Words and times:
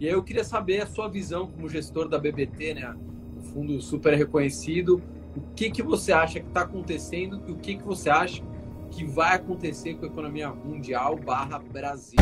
E 0.00 0.06
aí 0.06 0.14
eu 0.14 0.22
queria 0.22 0.44
saber 0.44 0.80
a 0.80 0.86
sua 0.86 1.08
visão 1.08 1.46
como 1.46 1.68
gestor 1.68 2.08
da 2.08 2.18
BBT, 2.18 2.72
né? 2.72 2.96
Um 3.36 3.42
fundo 3.42 3.78
super 3.82 4.14
reconhecido. 4.14 5.02
O 5.36 5.42
que, 5.54 5.70
que 5.70 5.82
você 5.82 6.10
acha 6.10 6.40
que 6.40 6.46
está 6.46 6.62
acontecendo 6.62 7.42
e 7.46 7.52
o 7.52 7.56
que, 7.56 7.76
que 7.76 7.82
você 7.82 8.08
acha 8.08 8.42
que 8.90 9.04
vai 9.04 9.36
acontecer 9.36 9.96
com 9.96 10.06
a 10.06 10.08
economia 10.08 10.48
mundial 10.48 11.16
barra 11.16 11.58
Brasil? 11.58 12.18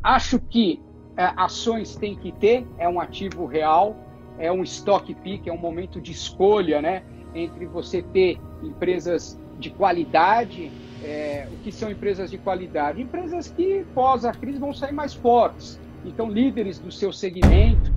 Acho 0.00 0.38
que 0.38 0.80
é, 1.16 1.24
ações 1.36 1.96
tem 1.96 2.14
que 2.14 2.30
ter, 2.30 2.64
é 2.78 2.88
um 2.88 3.00
ativo 3.00 3.46
real, 3.46 3.96
é 4.38 4.52
um 4.52 4.62
stock 4.62 5.12
pick, 5.12 5.48
é 5.48 5.52
um 5.52 5.58
momento 5.58 6.00
de 6.00 6.12
escolha, 6.12 6.80
né? 6.80 7.02
Entre 7.34 7.66
você 7.66 8.00
ter 8.00 8.38
empresas 8.62 9.36
de 9.58 9.70
qualidade. 9.70 10.70
É, 11.02 11.48
o 11.52 11.56
que 11.64 11.72
são 11.72 11.90
empresas 11.90 12.30
de 12.30 12.38
qualidade? 12.38 13.02
Empresas 13.02 13.48
que, 13.48 13.84
pós 13.92 14.24
a 14.24 14.30
crise, 14.30 14.60
vão 14.60 14.72
sair 14.72 14.92
mais 14.92 15.14
fortes. 15.14 15.80
Então, 16.06 16.30
líderes 16.30 16.78
do 16.78 16.92
seu 16.92 17.12
segmento. 17.12 17.92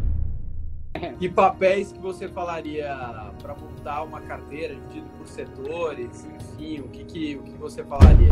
Que 1.20 1.30
papéis 1.30 1.92
que 1.92 2.00
você 2.00 2.28
falaria 2.28 2.90
para 3.40 3.56
montar 3.56 4.02
uma 4.02 4.20
carteira 4.20 4.74
dividida 4.76 5.06
por 5.16 5.28
setores? 5.28 6.26
Enfim, 6.26 6.80
o 6.80 6.88
que, 6.90 7.04
que, 7.06 7.36
o 7.36 7.44
que 7.44 7.54
você 7.54 7.84
falaria? 7.84 8.32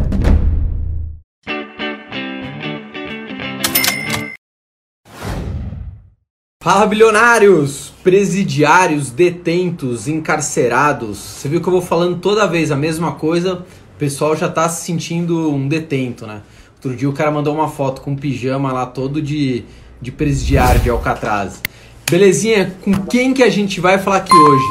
Fala, 6.64 6.88
bilionários, 6.88 7.94
presidiários, 8.04 9.12
detentos, 9.12 10.08
encarcerados. 10.08 11.18
Você 11.20 11.48
viu 11.48 11.62
que 11.62 11.68
eu 11.68 11.72
vou 11.72 11.82
falando 11.82 12.20
toda 12.20 12.48
vez 12.48 12.72
a 12.72 12.76
mesma 12.76 13.14
coisa, 13.14 13.66
o 13.96 13.98
pessoal 14.00 14.36
já 14.36 14.50
tá 14.50 14.68
se 14.68 14.86
sentindo 14.86 15.52
um 15.52 15.68
detento, 15.68 16.26
né? 16.26 16.42
Outro 16.78 16.96
dia 16.96 17.10
o 17.10 17.14
cara 17.14 17.32
mandou 17.32 17.56
uma 17.56 17.68
foto 17.68 18.02
com 18.02 18.12
um 18.12 18.16
pijama 18.16 18.72
lá 18.72 18.86
todo 18.86 19.20
de, 19.20 19.66
de 20.00 20.12
presidiário 20.12 20.80
de 20.80 20.90
Alcatraz. 20.90 21.62
Belezinha, 22.10 22.74
com 22.84 22.94
quem 23.06 23.34
que 23.34 23.42
a 23.42 23.50
gente 23.50 23.82
vai 23.82 23.98
falar 23.98 24.18
aqui 24.18 24.36
hoje? 24.36 24.66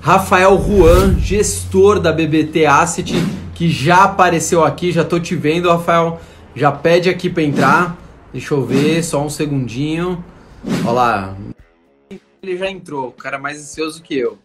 Rafael 0.00 0.56
Juan, 0.62 1.18
gestor 1.18 1.98
da 1.98 2.12
BBT 2.12 2.66
Asset, 2.66 3.14
que 3.54 3.70
já 3.70 4.04
apareceu 4.04 4.62
aqui, 4.62 4.92
já 4.92 5.04
tô 5.04 5.18
te 5.18 5.34
vendo, 5.34 5.70
Rafael. 5.70 6.20
Já 6.54 6.70
pede 6.70 7.08
aqui 7.08 7.30
para 7.30 7.42
entrar. 7.42 7.98
Deixa 8.32 8.54
eu 8.54 8.64
ver, 8.64 9.02
só 9.02 9.24
um 9.24 9.30
segundinho. 9.30 10.22
Olha 10.84 10.92
lá. 10.92 11.36
Ele 12.42 12.56
já 12.56 12.70
entrou, 12.70 13.08
o 13.08 13.12
cara 13.12 13.38
mais 13.38 13.58
ansioso 13.58 14.02
que 14.02 14.16
eu. 14.16 14.38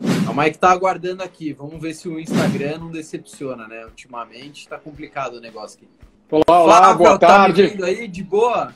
O 0.00 0.34
Mike 0.34 0.58
tá 0.58 0.70
aguardando 0.70 1.22
aqui. 1.22 1.52
Vamos 1.52 1.80
ver 1.80 1.94
se 1.94 2.08
o 2.08 2.18
Instagram 2.18 2.78
não 2.78 2.90
decepciona, 2.90 3.66
né? 3.66 3.84
Ultimamente 3.84 4.68
tá 4.68 4.78
complicado 4.78 5.34
o 5.34 5.40
negócio 5.40 5.78
aqui. 5.78 5.88
Olá, 6.30 6.62
olá, 6.62 6.94
boa 6.94 7.18
tá 7.18 7.26
tarde. 7.26 7.64
Tá 7.64 7.68
vendo 7.70 7.84
aí 7.84 8.06
de 8.06 8.22
boa? 8.22 8.72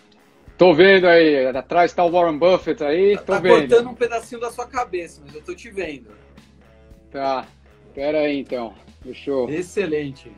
Tô 0.58 0.74
vendo 0.74 1.06
aí. 1.06 1.47
Atrás 1.47 1.92
tá 1.92 2.05
o 2.05 2.11
Warren 2.11 2.36
Buffett 2.36 2.83
aí. 2.83 3.16
Tô 3.19 3.34
tá 3.34 3.38
vendo. 3.38 3.69
cortando 3.69 3.91
um 3.91 3.94
pedacinho 3.94 4.41
da 4.41 4.50
sua 4.50 4.66
cabeça, 4.66 5.22
mas 5.24 5.36
eu 5.36 5.41
tô 5.41 5.55
te 5.55 5.70
vendo. 5.70 6.11
Tá. 7.12 7.46
Pera 7.94 8.19
aí 8.19 8.41
então. 8.41 8.74
Fechou. 9.05 9.48
Excelente. 9.48 10.33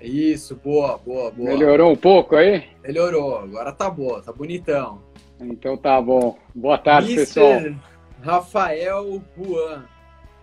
Isso, 0.00 0.54
boa, 0.54 0.96
boa, 0.98 1.32
boa. 1.32 1.50
Melhorou 1.50 1.90
um 1.90 1.96
pouco 1.96 2.36
aí? 2.36 2.68
Melhorou. 2.84 3.38
Agora 3.38 3.72
tá 3.72 3.90
boa, 3.90 4.22
tá 4.22 4.32
bonitão. 4.32 5.02
Então 5.40 5.76
tá 5.76 6.00
bom. 6.00 6.38
Boa 6.54 6.78
tarde, 6.78 7.16
Mister 7.16 7.26
pessoal. 7.26 7.74
Rafael 8.22 9.20
Juan. 9.36 9.86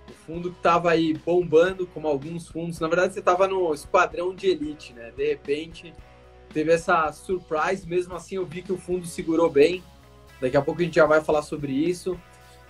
O 0.09 0.14
fundo 0.25 0.52
que 0.52 0.58
estava 0.58 0.91
aí 0.91 1.14
bombando, 1.14 1.88
como 1.88 2.06
alguns 2.06 2.50
fundos. 2.50 2.81
Na 2.81 2.89
verdade, 2.89 3.14
você 3.14 3.19
estava 3.19 3.47
no 3.47 3.73
esquadrão 3.73 4.36
de 4.36 4.50
elite, 4.50 4.94
né? 4.94 5.12
De 5.16 5.25
repente, 5.25 5.94
teve 6.53 6.72
essa 6.72 7.12
surprise. 7.12 7.88
Mesmo 7.88 8.16
assim, 8.16 8.36
eu 8.36 8.45
vi 8.45 8.62
que 8.62 8.72
o 8.72 8.78
fundo 8.78 9.06
segurou 9.06 9.50
bem. 9.50 9.84
Daqui 10.40 10.58
a 10.58 10.62
pouco 10.62 10.81
a 10.81 10.84
gente 10.84 10.95
já 10.95 11.06
vai 11.06 11.22
falar 11.22 11.42
sobre 11.42 11.72
isso. 11.72 12.20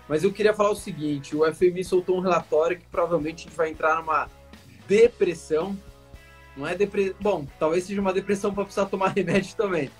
Mas 0.07 0.23
eu 0.23 0.31
queria 0.31 0.53
falar 0.53 0.71
o 0.71 0.75
seguinte: 0.75 1.35
o 1.35 1.53
FMI 1.53 1.83
soltou 1.83 2.17
um 2.17 2.21
relatório 2.21 2.77
que 2.77 2.85
provavelmente 2.85 3.45
a 3.45 3.49
gente 3.49 3.57
vai 3.57 3.69
entrar 3.69 3.97
numa 3.97 4.29
depressão. 4.87 5.77
Não 6.55 6.67
é 6.67 6.75
depressão. 6.75 7.15
Bom, 7.19 7.47
talvez 7.59 7.83
seja 7.83 8.01
uma 8.01 8.13
depressão 8.13 8.53
para 8.53 8.63
precisar 8.63 8.85
tomar 8.85 9.09
remédio 9.15 9.55
também 9.55 9.91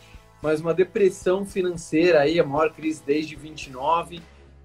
mas 0.41 0.61
uma 0.61 0.73
depressão 0.73 1.45
financeira 1.45 2.21
aí, 2.21 2.39
a 2.39 2.43
maior 2.43 2.71
crise 2.71 3.01
desde 3.05 3.35
29. 3.35 4.21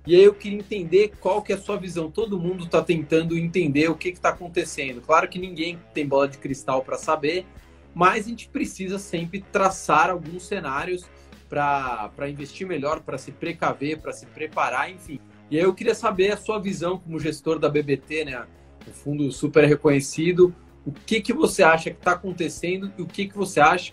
E 0.06 0.16
aí 0.16 0.22
eu 0.22 0.34
queria 0.34 0.58
entender 0.58 1.12
qual 1.20 1.42
que 1.42 1.52
é 1.52 1.56
a 1.56 1.58
sua 1.58 1.76
visão. 1.76 2.10
Todo 2.10 2.38
mundo 2.38 2.64
está 2.64 2.82
tentando 2.82 3.38
entender 3.38 3.88
o 3.88 3.94
que 3.94 4.08
está 4.08 4.30
acontecendo. 4.30 5.00
Claro 5.00 5.28
que 5.28 5.38
ninguém 5.38 5.78
tem 5.94 6.06
bola 6.06 6.28
de 6.28 6.38
cristal 6.38 6.82
para 6.82 6.98
saber, 6.98 7.46
mas 7.94 8.26
a 8.26 8.28
gente 8.28 8.48
precisa 8.48 8.98
sempre 8.98 9.44
traçar 9.52 10.10
alguns 10.10 10.46
cenários 10.46 11.04
para 11.48 12.28
investir 12.28 12.66
melhor, 12.66 13.00
para 13.00 13.18
se 13.18 13.30
precaver, 13.30 13.98
para 13.98 14.12
se 14.12 14.24
preparar, 14.26 14.90
enfim. 14.90 15.20
E 15.50 15.58
aí 15.58 15.64
eu 15.64 15.74
queria 15.74 15.94
saber 15.94 16.32
a 16.32 16.36
sua 16.36 16.58
visão 16.58 16.98
como 16.98 17.20
gestor 17.20 17.58
da 17.58 17.68
BBT, 17.68 18.24
né? 18.24 18.46
Um 18.88 18.92
fundo 18.92 19.30
super 19.30 19.64
reconhecido. 19.64 20.54
O 20.86 20.90
que, 20.90 21.20
que 21.20 21.32
você 21.32 21.62
acha 21.62 21.90
que 21.90 21.98
está 21.98 22.12
acontecendo 22.12 22.90
e 22.96 23.02
o 23.02 23.06
que, 23.06 23.28
que 23.28 23.36
você 23.36 23.60
acha 23.60 23.92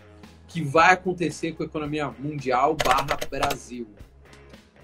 que 0.49 0.63
vai 0.63 0.93
acontecer 0.93 1.53
com 1.53 1.63
a 1.63 1.65
economia 1.65 2.09
mundial 2.17 2.75
barra 2.83 3.17
Brasil. 3.29 3.87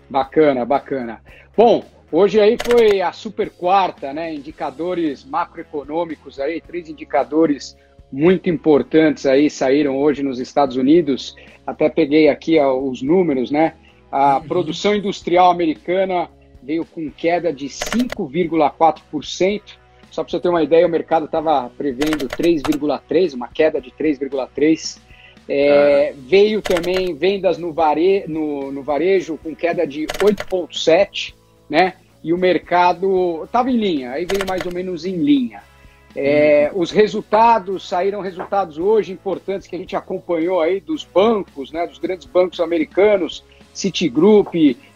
Bacana, 0.07 0.63
bacana. 0.63 1.21
Bom, 1.57 1.83
hoje 2.11 2.39
aí 2.39 2.55
foi 2.63 3.01
a 3.01 3.11
super 3.11 3.49
quarta, 3.49 4.13
né? 4.13 4.33
Indicadores 4.33 5.25
macroeconômicos 5.25 6.39
aí, 6.39 6.61
três 6.61 6.87
indicadores 6.87 7.75
muito 8.15 8.49
importantes 8.49 9.25
aí 9.25 9.49
saíram 9.49 9.97
hoje 9.97 10.23
nos 10.23 10.39
Estados 10.39 10.77
Unidos. 10.77 11.35
Até 11.67 11.89
peguei 11.89 12.29
aqui 12.29 12.57
ó, 12.57 12.73
os 12.79 13.01
números, 13.01 13.51
né? 13.51 13.73
A 14.09 14.37
uhum. 14.37 14.47
produção 14.47 14.95
industrial 14.95 15.51
americana 15.51 16.29
veio 16.63 16.85
com 16.85 17.11
queda 17.11 17.51
de 17.51 17.65
5,4%. 17.65 19.61
Só 20.09 20.23
para 20.23 20.31
você 20.31 20.39
ter 20.39 20.47
uma 20.47 20.63
ideia, 20.63 20.87
o 20.87 20.89
mercado 20.89 21.25
estava 21.25 21.69
prevendo 21.77 22.29
3,3%, 22.29 23.33
uma 23.33 23.49
queda 23.49 23.81
de 23.81 23.91
3,3%. 23.91 25.03
É, 25.47 26.13
veio 26.17 26.61
também 26.61 27.13
vendas 27.13 27.57
no, 27.57 27.73
vare, 27.73 28.23
no, 28.29 28.71
no 28.71 28.81
varejo 28.81 29.37
com 29.43 29.53
queda 29.53 29.85
de 29.85 30.07
8,7, 30.07 31.33
né? 31.69 31.95
E 32.23 32.31
o 32.31 32.37
mercado 32.37 33.43
estava 33.43 33.69
em 33.69 33.75
linha, 33.75 34.11
aí 34.11 34.25
veio 34.25 34.47
mais 34.47 34.65
ou 34.65 34.73
menos 34.73 35.05
em 35.05 35.17
linha. 35.17 35.61
É. 36.15 36.71
Os 36.73 36.91
resultados, 36.91 37.87
saíram 37.87 38.21
resultados 38.21 38.77
hoje 38.77 39.11
importantes 39.11 39.67
que 39.67 39.75
a 39.75 39.79
gente 39.79 39.95
acompanhou 39.95 40.61
aí 40.61 40.79
dos 40.79 41.03
bancos, 41.03 41.71
né? 41.71 41.85
Dos 41.85 41.97
grandes 41.97 42.25
bancos 42.25 42.59
americanos, 42.59 43.43
Citigroup, 43.73 44.53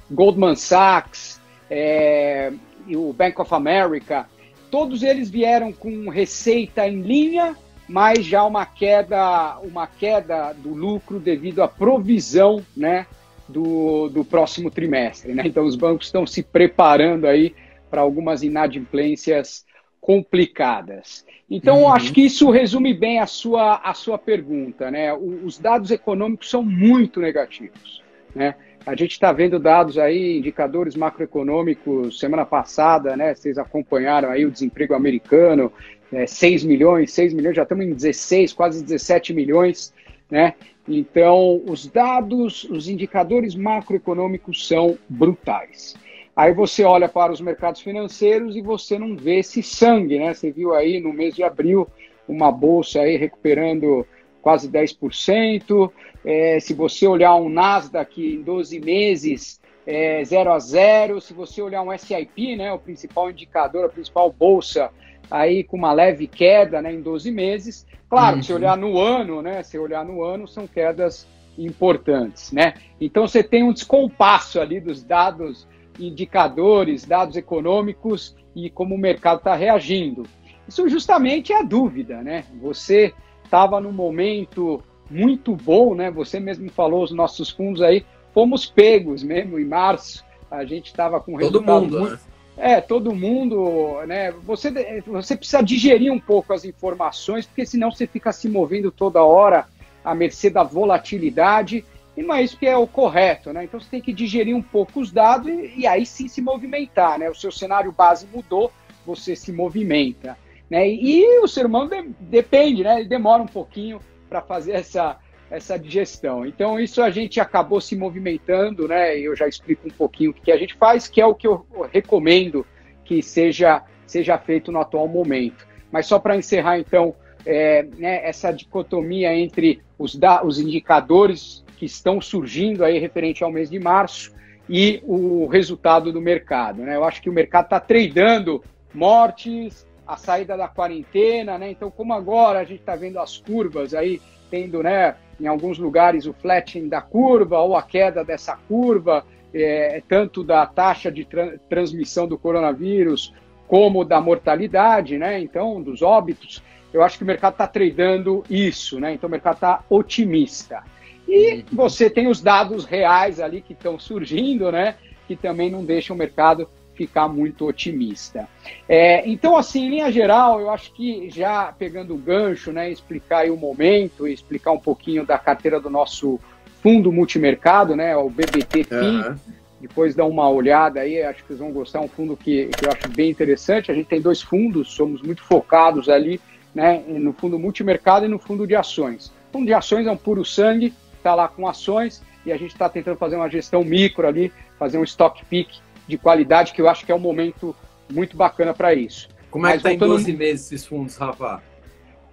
Goldman 0.09 0.56
Sachs, 0.56 1.40
é, 1.69 2.52
e 2.88 2.96
o 2.96 3.12
Bank 3.12 3.40
of 3.41 3.53
America. 3.53 4.28
Todos 4.72 5.03
eles 5.03 5.30
vieram 5.30 5.74
com 5.74 6.09
receita 6.09 6.88
em 6.88 7.02
linha 7.02 7.56
mas 7.90 8.24
já 8.24 8.44
uma 8.46 8.68
queda, 8.68 9.57
uma 9.63 9.88
queda 9.88 10.53
do 10.53 10.75
lucro 10.75 11.19
devido 11.19 11.63
à 11.63 11.68
provisão 11.68 12.63
né, 12.78 13.07
do, 13.47 14.09
do 14.09 14.24
próximo 14.24 14.69
trimestre. 14.69 15.34
Né? 15.34 15.41
Então, 15.47 15.66
os 15.66 15.75
bancos 15.75 16.06
estão 16.06 16.25
se 16.28 16.44
preparando 16.44 17.25
aí 17.25 17.56
para 17.90 18.01
algumas 18.01 18.44
inadimplências 18.44 19.66
complicadas. 20.02 21.26
Então, 21.50 21.82
uhum. 21.82 21.94
acho 21.94 22.14
que 22.14 22.22
isso 22.22 22.50
resume 22.50 22.94
bem 22.94 23.20
a 23.20 23.26
sua, 23.26 23.78
a 23.84 23.94
sua 23.94 24.18
pergunta. 24.18 24.90
Né? 24.90 25.14
os 25.14 25.58
dados 25.58 25.92
econômicos 25.92 26.50
são 26.50 26.64
muito 26.64 27.20
negativos. 27.20 28.04
Né? 28.34 28.56
A 28.86 28.96
gente 28.96 29.12
está 29.12 29.32
vendo 29.32 29.60
dados 29.60 29.98
aí, 29.98 30.38
indicadores 30.38 30.96
macroeconômicos, 30.96 32.20
semana 32.20 32.46
passada, 32.46 33.16
né? 33.16 33.36
Vocês 33.36 33.58
acompanharam 33.58 34.30
aí 34.30 34.46
o 34.46 34.52
desemprego 34.52 34.94
americano, 34.94 35.72
é, 36.12 36.26
6 36.26 36.64
milhões, 36.64 37.12
6 37.12 37.34
milhões, 37.34 37.56
já 37.56 37.64
estamos 37.64 37.86
em 37.86 37.94
16, 37.94 38.54
quase 38.54 38.84
17 38.84 39.34
milhões, 39.34 39.94
né? 40.31 40.56
Então, 40.88 41.62
os 41.68 41.86
dados, 41.86 42.64
os 42.64 42.88
indicadores 42.88 43.54
macroeconômicos 43.54 44.68
são 44.68 44.98
brutais. 45.07 45.96
Aí 46.39 46.53
você 46.53 46.86
olha 46.86 47.09
para 47.09 47.33
os 47.33 47.41
mercados 47.41 47.81
financeiros 47.81 48.56
e 48.56 48.62
você 48.62 48.97
não 48.97 49.13
vê 49.13 49.39
esse 49.39 49.62
sangue, 49.62 50.18
né? 50.18 50.33
Você 50.33 50.50
viu 50.50 50.74
aí 50.74 50.97
no 50.97 51.12
mês 51.12 51.36
de 51.36 51.44
abril 51.44 51.86
uma 52.30 52.50
bolsa 52.50 53.01
aí 53.01 53.18
recuperando 53.18 54.07
quase 54.41 54.71
10%. 54.71 55.91
É, 56.24 56.57
se 56.62 56.74
você 56.74 57.06
olhar 57.06 57.36
um 57.36 57.50
Nasdaq 57.50 58.25
em 58.25 58.41
12 58.41 58.80
meses, 58.80 59.59
é, 59.86 60.24
0 60.24 60.53
a 60.53 60.59
0. 60.59 61.19
Se 61.19 61.33
você 61.33 61.62
olhar 61.62 61.81
um 61.81 61.91
SIP, 61.97 62.56
né, 62.56 62.71
o 62.71 62.80
principal 62.80 63.30
indicador, 63.30 63.88
a 63.88 63.89
principal 63.89 64.31
bolsa, 64.31 64.91
aí 65.30 65.62
com 65.65 65.75
uma 65.75 65.91
leve 65.91 66.25
queda 66.25 66.81
né, 66.81 66.94
em 66.94 67.01
12 67.01 67.31
meses. 67.31 67.86
Claro, 68.09 68.38
uhum. 68.38 68.44
se 68.44 68.53
olhar 68.53 68.77
no 68.77 68.97
ano, 68.97 69.41
né? 69.41 69.62
Se 69.62 69.77
olhar 69.77 70.06
no 70.06 70.24
ano, 70.24 70.47
são 70.47 70.65
quedas 70.65 71.27
importantes, 71.57 72.53
né? 72.53 72.75
Então 73.01 73.27
você 73.27 73.44
tem 73.44 73.62
um 73.62 73.74
descompasso 73.74 74.62
ali 74.62 74.80
dos 74.80 75.03
dados 75.03 75.68
indicadores, 76.00 77.06
dados 77.06 77.36
econômicos 77.36 78.36
e 78.56 78.69
como 78.69 78.96
o 78.96 78.98
mercado 78.98 79.40
está 79.40 79.56
reagindo. 79.56 80.24
Isso 80.68 80.88
justamente 80.88 81.51
é 81.51 81.60
a 81.60 81.63
dúvida, 81.63 82.22
né? 82.22 82.46
Você 82.62 83.13
estava 83.44 83.80
num 83.81 83.92
momento 83.92 84.84
muito 85.10 85.56
bom, 85.56 85.96
né? 85.96 86.12
Você 86.12 86.40
mesmo 86.40 86.69
falou 86.69 87.04
os 87.04 87.12
nossos 87.12 87.50
fundos 87.50 87.81
aí 87.81 88.06
fomos 88.34 88.66
pegos 88.66 89.24
mesmo 89.24 89.60
em 89.60 89.66
março. 89.66 90.24
A 90.50 90.63
gente 90.66 90.88
estava 90.88 91.19
com 91.19 91.38
todo 91.38 91.62
mundo, 91.62 92.00
muito... 92.00 92.12
né? 92.13 92.19
É, 92.57 92.81
todo 92.81 93.16
mundo, 93.16 94.01
né? 94.06 94.31
Você, 94.46 95.01
você 95.07 95.36
precisa 95.36 95.62
digerir 95.62 96.12
um 96.12 96.19
pouco 96.19 96.54
as 96.54 96.66
informações, 96.66 97.46
porque 97.46 97.66
senão 97.66 97.90
você 97.90 98.06
fica 98.06 98.31
se 98.31 98.50
movendo 98.50 98.92
toda 98.92 99.24
hora 99.24 99.66
à 100.04 100.13
mercê 100.13 100.50
da 100.50 100.63
volatilidade, 100.63 101.86
e 102.19 102.44
isso 102.44 102.57
que 102.57 102.68
é 102.68 102.75
o 102.75 102.86
correto, 102.86 103.54
né? 103.54 103.63
Então 103.63 103.80
você 103.80 103.89
tem 103.89 104.01
que 104.01 104.12
digerir 104.12 104.54
um 104.54 104.62
pouco 104.62 105.00
os 105.00 105.10
dados 105.10 105.48
e, 105.48 105.80
e 105.80 105.88
aí 105.88 106.06
sim 106.06 106.27
se 106.27 106.42
movimentar, 106.42 107.18
né? 107.18 107.30
O 107.30 107.36
seu 107.36 107.51
cenário 107.51 107.94
base 107.94 108.27
mudou, 108.27 108.71
você 109.06 109.38
se 109.38 109.54
movimenta, 109.54 110.38
né? 110.69 110.88
E 110.89 111.39
o 111.39 111.48
ser 111.48 111.66
humano 111.66 111.89
de, 111.89 112.04
depende, 112.19 112.83
né? 112.83 113.00
Ele 113.00 113.07
demora 113.07 113.42
um 113.42 113.48
pouquinho 113.48 114.01
para 114.27 114.42
fazer 114.42 114.74
essa, 114.74 115.18
essa 115.50 115.80
digestão. 115.80 116.45
Então, 116.45 116.77
isso 116.77 117.01
a 117.01 117.10
gente 117.10 117.39
acabou 117.39 117.80
se 117.80 117.95
movimentando, 117.95 118.86
né? 118.86 119.18
Eu 119.18 119.33
já 119.33 119.48
explico 119.48 119.88
um 119.88 119.92
pouquinho 119.92 120.31
o 120.31 120.33
que 120.33 120.51
a 120.51 120.57
gente 120.57 120.75
faz, 120.75 121.07
que 121.07 121.22
é 121.22 121.25
o 121.25 121.33
que 121.33 121.48
eu 121.48 121.65
recomendo 121.92 122.65
que 123.06 123.24
seja, 123.24 123.81
seja 124.06 124.38
feito 124.38 124.74
no 124.74 124.81
atual 124.81 125.07
momento. 125.07 125.65
Mas 125.89 126.06
só 126.06 126.19
para 126.19 126.36
encerrar, 126.36 126.80
então, 126.80 127.15
é, 127.45 127.83
né, 127.98 128.27
essa 128.27 128.51
dicotomia 128.51 129.33
entre 129.33 129.81
os, 129.98 130.15
da, 130.15 130.44
os 130.44 130.60
indicadores 130.60 131.63
que 131.80 131.86
estão 131.86 132.20
surgindo 132.20 132.84
aí 132.84 133.00
referente 133.00 133.42
ao 133.42 133.50
mês 133.50 133.70
de 133.70 133.80
março 133.80 134.34
e 134.68 135.02
o 135.06 135.48
resultado 135.48 136.12
do 136.12 136.20
mercado. 136.20 136.81
Né? 136.81 136.98
Eu 136.98 137.06
acho 137.06 137.22
que 137.22 137.30
o 137.30 137.34
mercado 137.34 137.64
está 137.66 137.80
tradando 137.80 138.62
mortes, 138.94 139.88
a 140.06 140.18
saída 140.18 140.58
da 140.58 140.68
quarentena, 140.68 141.58
né? 141.58 141.70
Então, 141.70 141.90
como 141.90 142.14
agora 142.14 142.60
a 142.60 142.64
gente 142.64 142.80
está 142.80 142.96
vendo 142.96 143.20
as 143.20 143.38
curvas 143.38 143.94
aí, 143.94 144.20
tendo, 144.50 144.81
né, 144.81 145.16
em 145.40 145.46
alguns 145.46 145.78
lugares 145.78 146.26
o 146.26 146.34
flattening 146.34 146.90
da 146.90 147.00
curva 147.00 147.60
ou 147.60 147.78
a 147.78 147.84
queda 147.84 148.24
dessa 148.24 148.58
curva, 148.68 149.24
é, 149.54 150.02
tanto 150.08 150.44
da 150.44 150.66
taxa 150.66 151.12
de 151.12 151.25
tra 151.25 151.60
transmissão 151.70 152.28
do 152.28 152.40
coronavírus 152.40 153.34
como 153.68 154.04
da 154.04 154.20
mortalidade, 154.20 155.18
né? 155.20 155.40
Então, 155.40 155.80
dos 155.82 156.02
óbitos, 156.02 156.62
eu 156.92 157.04
acho 157.04 157.20
que 157.20 157.24
o 157.24 157.28
mercado 157.28 157.54
está 157.54 157.68
tradando 157.68 158.44
isso, 158.50 159.00
né? 159.00 159.14
Então, 159.14 159.28
o 159.28 159.32
mercado 159.32 159.56
está 159.56 159.84
otimista. 159.90 160.84
E 161.30 161.66
você 161.72 162.10
tem 162.10 162.28
os 162.28 162.42
dados 162.42 162.86
reais 162.86 163.40
ali 163.40 163.62
que 163.62 163.74
estão 163.74 164.00
surgindo, 164.00 164.72
né? 164.72 164.96
Que 165.28 165.36
também 165.36 165.70
não 165.70 165.86
deixam 165.86 166.16
o 166.16 166.20
mercado 166.20 166.68
ficar 167.00 167.30
muito 167.30 167.66
otimista. 167.66 168.46
É, 168.88 169.26
então, 169.26 169.56
assim, 169.56 169.86
em 169.86 169.90
linha 169.90 170.12
geral, 170.12 170.60
eu 170.60 170.70
acho 170.70 170.92
que 170.94 171.30
já 171.30 171.72
pegando 171.72 172.14
o 172.14 172.18
gancho, 172.18 172.74
né, 172.74 172.92
explicar 172.92 173.50
o 173.50 173.56
momento, 173.56 174.28
explicar 174.28 174.74
um 174.74 174.80
pouquinho 174.80 175.26
da 175.26 175.38
carteira 175.38 175.80
do 175.80 175.90
nosso 175.90 176.38
fundo 176.84 177.10
multimercado, 177.10 177.96
né, 177.96 178.18
o 178.18 178.30
BBT 178.30 178.86
uhum. 178.92 179.36
depois 179.80 180.14
dar 180.14 180.25
uma 180.25 180.50
olhada 180.50 181.00
aí, 181.00 181.24
acho 181.24 181.42
que 181.42 181.48
vocês 181.48 181.60
vão 181.60 181.72
gostar, 181.72 182.00
é 182.00 182.02
um 182.02 182.10
fundo 182.10 182.36
que, 182.36 182.66
que 182.66 182.86
eu 182.86 182.92
acho 182.92 183.08
bem 183.08 183.30
interessante. 183.30 183.90
A 183.90 183.96
gente 183.96 184.08
tem 184.08 184.20
dois 184.20 184.42
fundos, 184.42 184.92
somos 184.92 185.22
muito 185.22 185.42
focados 185.42 186.10
ali, 186.10 186.38
né, 186.75 187.02
no 187.08 187.32
fundo 187.32 187.58
multimercado 187.58 188.25
e 188.25 188.28
no 188.28 188.40
fundo 188.40 188.68
de 188.68 188.75
ações. 188.75 189.28
O 189.28 189.54
fundo 189.54 189.68
de 189.68 189.74
ações 189.74 190.06
é 190.06 190.12
um 190.12 190.18
puro 190.18 190.44
sangue, 190.44 190.94
está 191.30 191.36
lá 191.36 191.48
com 191.48 191.68
ações 191.68 192.24
e 192.46 192.52
a 192.52 192.58
gente 192.58 192.72
está 192.72 192.90
tentando 192.90 193.18
fazer 193.18 193.36
uma 193.36 193.50
gestão 193.50 193.84
micro 193.84 194.28
ali, 194.28 194.52
fazer 194.78 194.98
um 194.98 195.04
stock 195.04 195.46
pick 195.46 195.70
de 196.08 196.18
qualidade, 196.18 196.74
que 196.74 196.81
eu 196.81 196.90
acho 196.90 197.06
que 197.06 197.12
é 197.12 197.16
um 197.16 197.20
momento 197.20 197.76
muito 198.12 198.36
bacana 198.36 198.74
para 198.74 198.94
isso. 198.94 199.30
Como 199.52 199.68
é 199.68 199.72
que 199.72 199.78
está 199.78 199.94
em 199.94 199.98
12 199.98 200.34
meses 200.34 200.72
esses 200.72 200.88
fundos, 200.88 201.16
Rafa? 201.18 201.62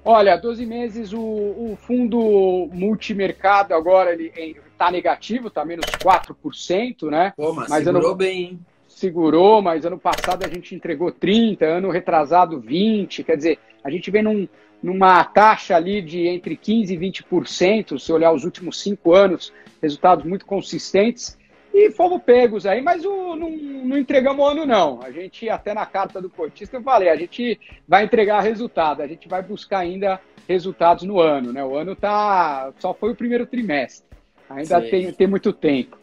Olha, 0.05 0.37
12 0.37 0.65
meses 0.65 1.13
o, 1.13 1.21
o 1.21 1.79
fundo 1.83 2.71
multimercado 2.73 3.75
agora 3.75 4.13
ele 4.13 4.33
está 4.73 4.91
negativo, 4.91 5.49
está 5.49 5.65
menos 5.65 5.85
4%, 5.87 7.11
né? 7.11 7.33
Pô, 7.37 7.53
mas, 7.53 7.69
mas 7.69 7.85
segurou 7.85 8.09
ano, 8.11 8.17
bem, 8.17 8.43
hein? 8.43 8.61
Segurou, 8.87 9.61
mas 9.61 9.85
ano 9.85 9.99
passado 9.99 10.45
a 10.45 10.49
gente 10.49 10.75
entregou 10.75 11.11
30, 11.11 11.67
ano 11.67 11.91
retrasado 11.91 12.61
20, 12.61 13.25
quer 13.25 13.37
dizer, 13.37 13.59
a 13.83 13.91
gente 13.91 14.11
vem 14.11 14.23
num, 14.23 14.49
numa 14.83 15.25
taxa 15.25 15.77
ali 15.77 16.03
de 16.03 16.27
entre 16.27 16.57
15% 16.57 16.91
e 16.91 16.97
20%, 16.97 17.99
se 17.99 18.13
olhar 18.13 18.33
os 18.33 18.45
últimos 18.45 18.81
cinco 18.81 19.15
anos, 19.15 19.53
resultados 19.83 20.25
muito 20.25 20.47
consistentes. 20.47 21.39
E 21.73 21.91
fomos 21.91 22.23
pegos 22.23 22.65
aí, 22.65 22.81
mas 22.81 23.05
o, 23.05 23.37
não, 23.37 23.51
não 23.51 23.99
entregamos 23.99 24.43
o 24.43 24.49
ano, 24.49 24.65
não. 24.65 25.03
A 25.03 25.11
gente, 25.11 25.49
até 25.51 25.75
na 25.75 25.85
carta 25.85 26.23
do 26.23 26.31
cotista, 26.31 26.79
eu 26.79 26.83
falei, 26.83 27.11
a 27.11 27.17
gente 27.17 27.61
vai 27.87 28.05
entregar 28.05 28.41
resultado, 28.41 29.03
a 29.03 29.07
gente 29.07 29.29
vai 29.29 29.43
buscar 29.43 29.81
ainda 29.81 30.19
resultados 30.49 31.05
no 31.05 31.21
ano, 31.21 31.53
né? 31.53 31.63
O 31.63 31.77
ano 31.77 31.95
tá. 31.95 32.73
Só 32.79 32.95
foi 32.95 33.13
o 33.13 33.17
primeiro 33.17 33.45
trimestre. 33.47 34.07
Ainda 34.49 34.81
tem, 34.81 35.13
tem 35.13 35.27
muito 35.27 35.53
tempo. 35.53 35.99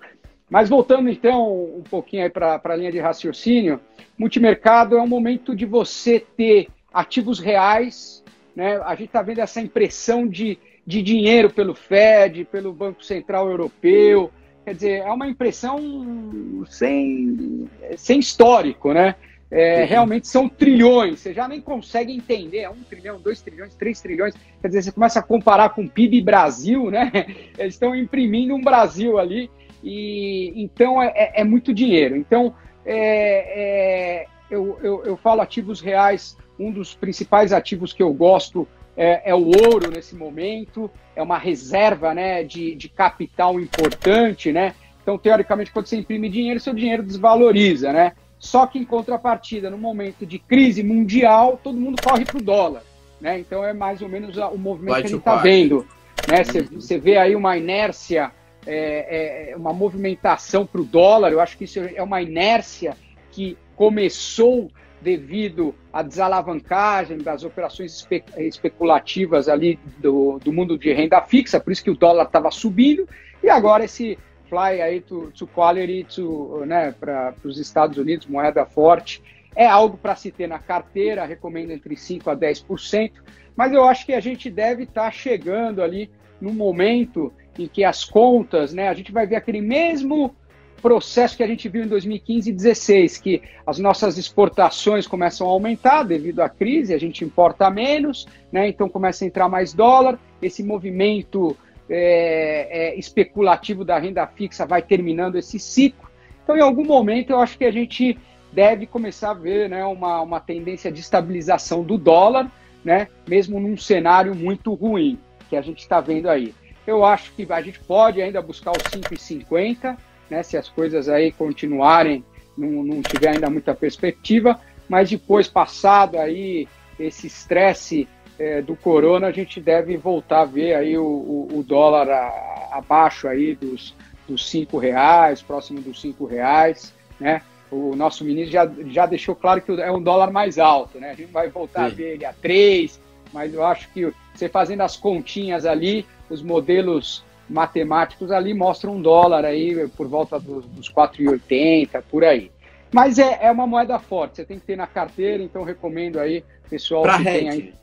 Mas 0.49 0.69
voltando 0.69 1.09
então 1.09 1.77
um 1.77 1.81
pouquinho 1.81 2.23
aí 2.23 2.29
para 2.29 2.61
a 2.63 2.75
linha 2.75 2.91
de 2.91 2.99
raciocínio, 2.99 3.79
multimercado 4.17 4.97
é 4.97 5.01
um 5.01 5.07
momento 5.07 5.55
de 5.55 5.65
você 5.65 6.19
ter 6.19 6.67
ativos 6.93 7.39
reais, 7.39 8.22
né? 8.55 8.77
A 8.83 8.91
gente 8.95 9.07
está 9.07 9.21
vendo 9.21 9.39
essa 9.39 9.59
impressão 9.59 10.27
de, 10.27 10.57
de 10.85 11.01
dinheiro 11.01 11.49
pelo 11.49 11.73
Fed, 11.73 12.45
pelo 12.45 12.73
Banco 12.73 13.03
Central 13.03 13.49
Europeu. 13.49 14.31
Quer 14.65 14.75
dizer, 14.75 15.01
é 15.01 15.11
uma 15.11 15.27
impressão 15.27 16.63
sem, 16.69 17.69
sem 17.97 18.19
histórico, 18.19 18.93
né? 18.93 19.15
É, 19.51 19.83
realmente 19.83 20.27
são 20.27 20.49
trilhões, 20.49 21.19
você 21.19 21.31
já 21.31 21.47
nem 21.47 21.61
consegue 21.61 22.11
entender, 22.11 22.61
é 22.61 22.69
um 22.71 22.81
trilhão, 22.89 23.19
dois 23.21 23.39
trilhões, 23.39 23.75
três 23.75 24.01
trilhões, 24.01 24.33
quer 24.59 24.67
dizer, 24.67 24.81
você 24.81 24.91
começa 24.91 25.19
a 25.19 25.21
comparar 25.21 25.69
com 25.69 25.83
o 25.83 25.89
PIB 25.89 26.23
Brasil, 26.23 26.89
né? 26.89 27.11
Eles 27.55 27.75
estão 27.75 27.95
imprimindo 27.95 28.55
um 28.55 28.61
Brasil 28.61 29.19
ali, 29.19 29.51
e 29.83 30.51
então 30.55 30.99
é, 30.99 31.13
é, 31.15 31.41
é 31.41 31.43
muito 31.43 31.71
dinheiro. 31.71 32.15
Então, 32.15 32.55
é, 32.83 34.23
é, 34.23 34.25
eu, 34.49 34.79
eu, 34.81 35.03
eu 35.05 35.17
falo 35.17 35.41
ativos 35.41 35.81
reais, 35.81 36.35
um 36.59 36.71
dos 36.71 36.93
principais 36.93 37.51
ativos 37.51 37.93
que 37.93 38.03
eu 38.03 38.13
gosto 38.13 38.67
é, 38.95 39.31
é, 39.31 39.35
o 39.35 39.45
ouro 39.45 39.89
nesse 39.89 40.15
momento, 40.15 40.89
é 41.15 41.21
uma 41.21 41.37
reserva 41.37 42.13
né, 42.13 42.43
de, 42.43 42.75
de 42.75 42.87
capital 42.89 43.59
importante, 43.59 44.51
né? 44.51 44.75
Então, 45.01 45.17
teoricamente, 45.17 45.71
quando 45.71 45.87
você 45.87 45.97
imprime 45.97 46.29
dinheiro, 46.29 46.59
seu 46.59 46.73
dinheiro 46.73 47.03
desvaloriza, 47.03 47.91
né? 47.91 48.13
Só 48.39 48.67
que 48.67 48.77
em 48.77 48.85
contrapartida, 48.85 49.69
no 49.69 49.77
momento 49.77 50.25
de 50.25 50.37
crise 50.37 50.83
mundial, 50.83 51.59
todo 51.63 51.77
mundo 51.77 52.01
corre 52.01 52.25
para 52.25 52.37
o 52.37 52.43
dólar, 52.43 52.83
né? 53.19 53.39
Então 53.39 53.63
é 53.63 53.73
mais 53.73 54.01
ou 54.01 54.09
menos 54.09 54.37
o 54.37 54.57
movimento 54.57 54.91
Vai 54.91 55.01
que 55.01 55.07
a 55.07 55.09
gente 55.09 55.19
está 55.19 55.37
vendo, 55.37 55.87
né? 56.27 56.43
Você 56.73 56.97
vê 56.97 57.17
aí 57.17 57.35
uma 57.35 57.57
inércia, 57.57 58.31
é, 58.67 59.51
é, 59.51 59.55
uma 59.55 59.73
movimentação 59.73 60.65
para 60.65 60.81
o 60.81 60.85
dólar. 60.85 61.31
Eu 61.31 61.39
acho 61.39 61.57
que 61.57 61.63
isso 61.63 61.79
é 61.79 62.03
uma 62.03 62.21
inércia 62.21 62.97
que 63.31 63.57
começou 63.75 64.69
devido 65.03 65.75
à 65.91 66.01
desalavancagem 66.01 67.17
das 67.17 67.43
operações 67.43 67.93
espe 67.93 68.23
especulativas 68.37 69.49
ali 69.49 69.77
do, 69.97 70.39
do 70.39 70.53
mundo 70.53 70.77
de 70.77 70.93
renda 70.93 71.21
fixa, 71.21 71.59
por 71.59 71.71
isso 71.71 71.83
que 71.83 71.91
o 71.91 71.97
dólar 71.97 72.23
estava 72.23 72.49
subindo, 72.49 73.07
e 73.43 73.49
agora 73.49 73.83
esse 73.83 74.17
fly 74.49 74.81
aí 74.81 75.01
to, 75.01 75.31
to 75.37 75.45
quality 75.45 76.05
to, 76.05 76.63
né, 76.65 76.93
para 76.97 77.33
os 77.43 77.59
Estados 77.59 77.97
Unidos, 77.97 78.25
moeda 78.25 78.65
forte, 78.65 79.21
é 79.55 79.67
algo 79.67 79.97
para 79.97 80.15
se 80.15 80.31
ter 80.31 80.47
na 80.47 80.57
carteira, 80.57 81.25
recomendo 81.25 81.71
entre 81.71 81.95
5% 81.95 82.31
a 82.31 82.35
10%, 82.35 83.11
mas 83.55 83.73
eu 83.73 83.83
acho 83.83 84.05
que 84.05 84.13
a 84.13 84.19
gente 84.19 84.49
deve 84.49 84.83
estar 84.83 85.05
tá 85.05 85.11
chegando 85.11 85.83
ali 85.83 86.09
no 86.39 86.53
momento 86.53 87.31
em 87.57 87.67
que 87.67 87.83
as 87.83 88.03
contas, 88.03 88.73
né, 88.73 88.87
a 88.87 88.93
gente 88.93 89.11
vai 89.11 89.27
ver 89.27 89.35
aquele 89.35 89.61
mesmo 89.61 90.35
processo 90.83 91.37
que 91.37 91.43
a 91.43 91.47
gente 91.47 91.69
viu 91.69 91.85
em 91.85 91.87
2015 91.87 92.49
e 92.49 92.51
2016, 92.51 93.17
que 93.17 93.41
as 93.65 93.79
nossas 93.79 94.17
exportações 94.17 95.07
começam 95.07 95.47
a 95.47 95.49
aumentar 95.49 96.03
devido 96.03 96.41
à 96.41 96.49
crise, 96.49 96.93
a 96.93 96.97
gente 96.97 97.23
importa 97.23 97.69
menos, 97.69 98.27
né? 98.51 98.67
então 98.67 98.89
começa 98.89 99.23
a 99.23 99.27
entrar 99.27 99.47
mais 99.47 99.73
dólar, 99.73 100.19
esse 100.41 100.61
movimento 100.61 101.55
é, 101.89 102.67
é, 102.69 102.99
especulativo 102.99 103.85
da 103.85 103.97
renda 103.97 104.27
fixa 104.27 104.65
vai 104.65 104.81
terminando 104.81 105.37
esse 105.37 105.57
ciclo. 105.57 106.09
Então, 106.43 106.57
em 106.57 106.61
algum 106.61 106.83
momento, 106.83 107.29
eu 107.29 107.39
acho 107.39 107.57
que 107.57 107.63
a 107.63 107.71
gente 107.71 108.17
deve 108.51 108.85
começar 108.85 109.31
a 109.31 109.35
ver 109.35 109.69
né, 109.69 109.85
uma, 109.85 110.19
uma 110.19 110.41
tendência 110.41 110.91
de 110.91 110.99
estabilização 110.99 111.81
do 111.81 111.97
dólar, 111.97 112.51
né, 112.83 113.07
mesmo 113.25 113.57
num 113.57 113.77
cenário 113.77 114.35
muito 114.35 114.73
ruim 114.73 115.17
que 115.49 115.55
a 115.55 115.61
gente 115.61 115.79
está 115.79 116.01
vendo 116.01 116.29
aí. 116.29 116.53
Eu 116.85 117.05
acho 117.05 117.31
que 117.31 117.47
a 117.49 117.61
gente 117.61 117.79
pode 117.79 118.21
ainda 118.21 118.41
buscar 118.41 118.71
os 118.71 118.83
5,50, 118.83 119.97
né, 120.29 120.43
se 120.43 120.57
as 120.57 120.69
coisas 120.69 121.09
aí 121.09 121.31
continuarem, 121.31 122.23
não, 122.57 122.83
não 122.83 123.01
tiver 123.01 123.29
ainda 123.29 123.49
muita 123.49 123.73
perspectiva, 123.73 124.59
mas 124.87 125.09
depois, 125.09 125.47
passado 125.47 126.17
aí 126.17 126.67
esse 126.99 127.27
estresse 127.27 128.07
é, 128.37 128.61
do 128.61 128.75
corona, 128.75 129.27
a 129.27 129.31
gente 129.31 129.59
deve 129.59 129.97
voltar 129.97 130.41
a 130.41 130.45
ver 130.45 130.75
aí 130.75 130.97
o, 130.97 131.03
o, 131.03 131.59
o 131.59 131.63
dólar 131.63 132.09
a, 132.09 132.69
abaixo 132.71 133.27
aí 133.27 133.55
dos, 133.55 133.95
dos 134.27 134.49
cinco 134.49 134.77
reais, 134.77 135.41
próximo 135.41 135.81
dos 135.81 135.99
cinco 136.01 136.25
reais, 136.25 136.93
né? 137.19 137.41
O 137.71 137.95
nosso 137.95 138.23
ministro 138.23 138.51
já, 138.51 138.71
já 138.87 139.05
deixou 139.07 139.35
claro 139.35 139.59
que 139.61 139.71
é 139.71 139.91
um 139.91 140.01
dólar 140.01 140.31
mais 140.31 140.59
alto, 140.59 140.99
né? 140.99 141.11
A 141.11 141.15
gente 141.15 141.31
vai 141.31 141.49
voltar 141.49 141.87
Sim. 141.87 141.93
a 141.93 141.95
ver 141.95 142.13
ele 142.13 142.25
a 142.25 142.33
três, 142.33 142.99
mas 143.31 143.53
eu 143.53 143.65
acho 143.65 143.89
que 143.89 144.13
você 144.33 144.47
fazendo 144.47 144.81
as 144.81 144.95
continhas 144.95 145.65
ali, 145.65 146.05
os 146.29 146.43
modelos 146.43 147.23
matemáticos 147.49 148.31
ali 148.31 148.53
mostram 148.53 148.95
um 148.95 149.01
dólar 149.01 149.45
aí 149.45 149.87
por 149.89 150.07
volta 150.07 150.39
dos, 150.39 150.65
dos 150.65 150.91
4,80, 150.91 152.03
por 152.09 152.23
aí. 152.23 152.51
Mas 152.91 153.17
é, 153.17 153.39
é 153.41 153.51
uma 153.51 153.65
moeda 153.65 153.97
forte, 153.99 154.35
você 154.35 154.45
tem 154.45 154.59
que 154.59 154.65
ter 154.65 154.75
na 154.75 154.87
carteira, 154.87 155.41
então 155.41 155.63
recomendo 155.63 156.19
aí, 156.19 156.43
pessoal 156.69 157.03
pra 157.03 157.17
que 157.17 157.27
hedge. 157.27 157.39
tem 157.39 157.49
aí. 157.49 157.73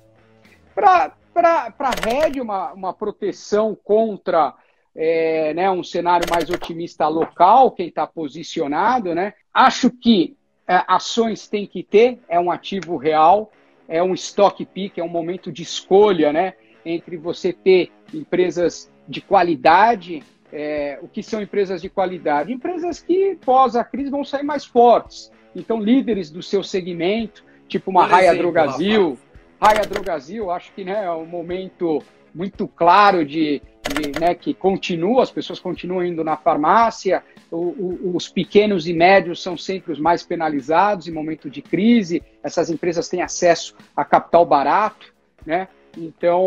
Para 0.74 1.90
hedge, 2.08 2.40
uma, 2.40 2.72
uma 2.72 2.92
proteção 2.92 3.76
contra 3.82 4.54
é, 4.94 5.52
né, 5.54 5.70
um 5.70 5.82
cenário 5.82 6.26
mais 6.30 6.48
otimista 6.48 7.08
local, 7.08 7.72
quem 7.72 7.88
está 7.88 8.06
posicionado, 8.06 9.14
né? 9.14 9.34
Acho 9.52 9.90
que 9.90 10.36
é, 10.66 10.84
ações 10.86 11.48
tem 11.48 11.66
que 11.66 11.82
ter, 11.82 12.20
é 12.28 12.38
um 12.38 12.50
ativo 12.50 12.96
real, 12.96 13.50
é 13.88 14.00
um 14.02 14.14
stock 14.14 14.64
pick, 14.64 14.98
é 14.98 15.02
um 15.02 15.08
momento 15.08 15.50
de 15.50 15.62
escolha, 15.62 16.32
né? 16.32 16.54
Entre 16.84 17.16
você 17.16 17.52
ter 17.52 17.90
empresas 18.12 18.90
de 19.08 19.20
qualidade 19.20 20.22
é, 20.52 20.99
o 21.00 21.08
que 21.08 21.22
são 21.22 21.40
empresas 21.40 21.80
de 21.80 21.88
qualidade? 21.88 22.52
Empresas 22.52 23.00
que, 23.00 23.37
pós 23.44 23.76
a 23.76 23.84
crise, 23.84 24.10
vão 24.10 24.25
sair 24.25 24.42
mais 24.42 24.64
fortes. 24.64 25.30
Então, 25.54 25.80
líderes 25.80 26.30
do 26.30 26.42
seu 26.42 26.62
segmento, 26.62 27.44
tipo 27.68 27.90
uma 27.90 28.06
Raia 28.06 28.34
Drogazil. 28.34 29.18
Raia 29.60 29.82
Drogazil, 29.82 30.50
acho 30.50 30.72
que 30.72 30.84
né, 30.84 31.04
é 31.04 31.10
um 31.10 31.26
momento 31.26 32.02
muito 32.34 32.66
claro 32.66 33.25
de, 33.25 33.60
de 33.94 34.18
né, 34.18 34.34
que 34.34 34.54
continua, 34.54 35.22
as 35.22 35.30
pessoas 35.30 35.60
continuam 35.60 36.04
indo 36.04 36.25
na 36.25 36.37
farmácia, 36.37 37.22
o, 37.50 37.56
o, 37.56 38.16
os 38.16 38.28
pequenos 38.28 38.87
e 38.87 38.92
médios 38.92 39.42
são 39.42 39.56
sempre 39.56 39.92
os 39.92 39.99
mais 39.99 40.22
penalizados 40.22 41.08
em 41.08 41.12
momento 41.12 41.50
de 41.50 41.60
crise, 41.60 42.22
essas 42.42 42.70
empresas 42.70 43.08
têm 43.08 43.20
acesso 43.20 43.76
a 43.94 44.04
capital 44.04 44.46
barato, 44.46 45.12
né? 45.44 45.68
Então. 45.97 46.40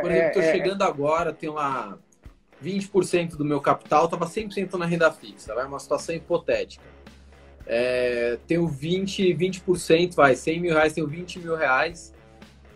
Por 0.00 0.10
exemplo, 0.10 0.28
estou 0.28 0.42
é, 0.42 0.48
é, 0.48 0.52
chegando 0.52 0.82
é... 0.82 0.86
agora, 0.86 1.32
tem 1.32 1.50
lá 1.50 1.98
20% 2.62 3.36
do 3.36 3.44
meu 3.44 3.60
capital 3.60 4.06
estava 4.06 4.26
100% 4.26 4.74
na 4.74 4.86
renda 4.86 5.12
fixa, 5.12 5.54
vai 5.54 5.66
uma 5.66 5.78
situação 5.78 6.14
hipotética. 6.14 6.84
É, 7.66 8.38
tenho 8.46 8.66
20, 8.66 9.34
20%, 9.34 10.14
vai, 10.14 10.36
100 10.36 10.60
mil 10.60 10.74
reais, 10.74 10.92
tenho 10.92 11.06
20 11.06 11.40
mil 11.40 11.56
reais, 11.56 12.14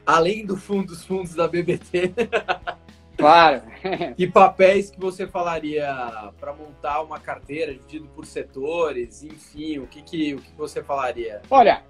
além 0.04 0.44
do 0.44 0.56
fundo, 0.56 0.88
dos 0.88 1.04
fundos 1.04 1.34
da 1.34 1.46
BBT. 1.46 2.12
Claro. 3.20 3.60
que 4.16 4.26
papéis 4.26 4.90
que 4.90 4.98
você 4.98 5.26
falaria 5.26 5.94
para 6.40 6.54
montar 6.54 7.02
uma 7.02 7.20
carteira 7.20 7.72
dividido 7.72 8.08
por 8.08 8.24
setores, 8.24 9.22
enfim, 9.22 9.78
o 9.78 9.86
que, 9.86 10.00
que, 10.00 10.34
o 10.34 10.38
que 10.38 10.52
você 10.56 10.82
falaria? 10.82 11.42
Olha, 11.50 11.82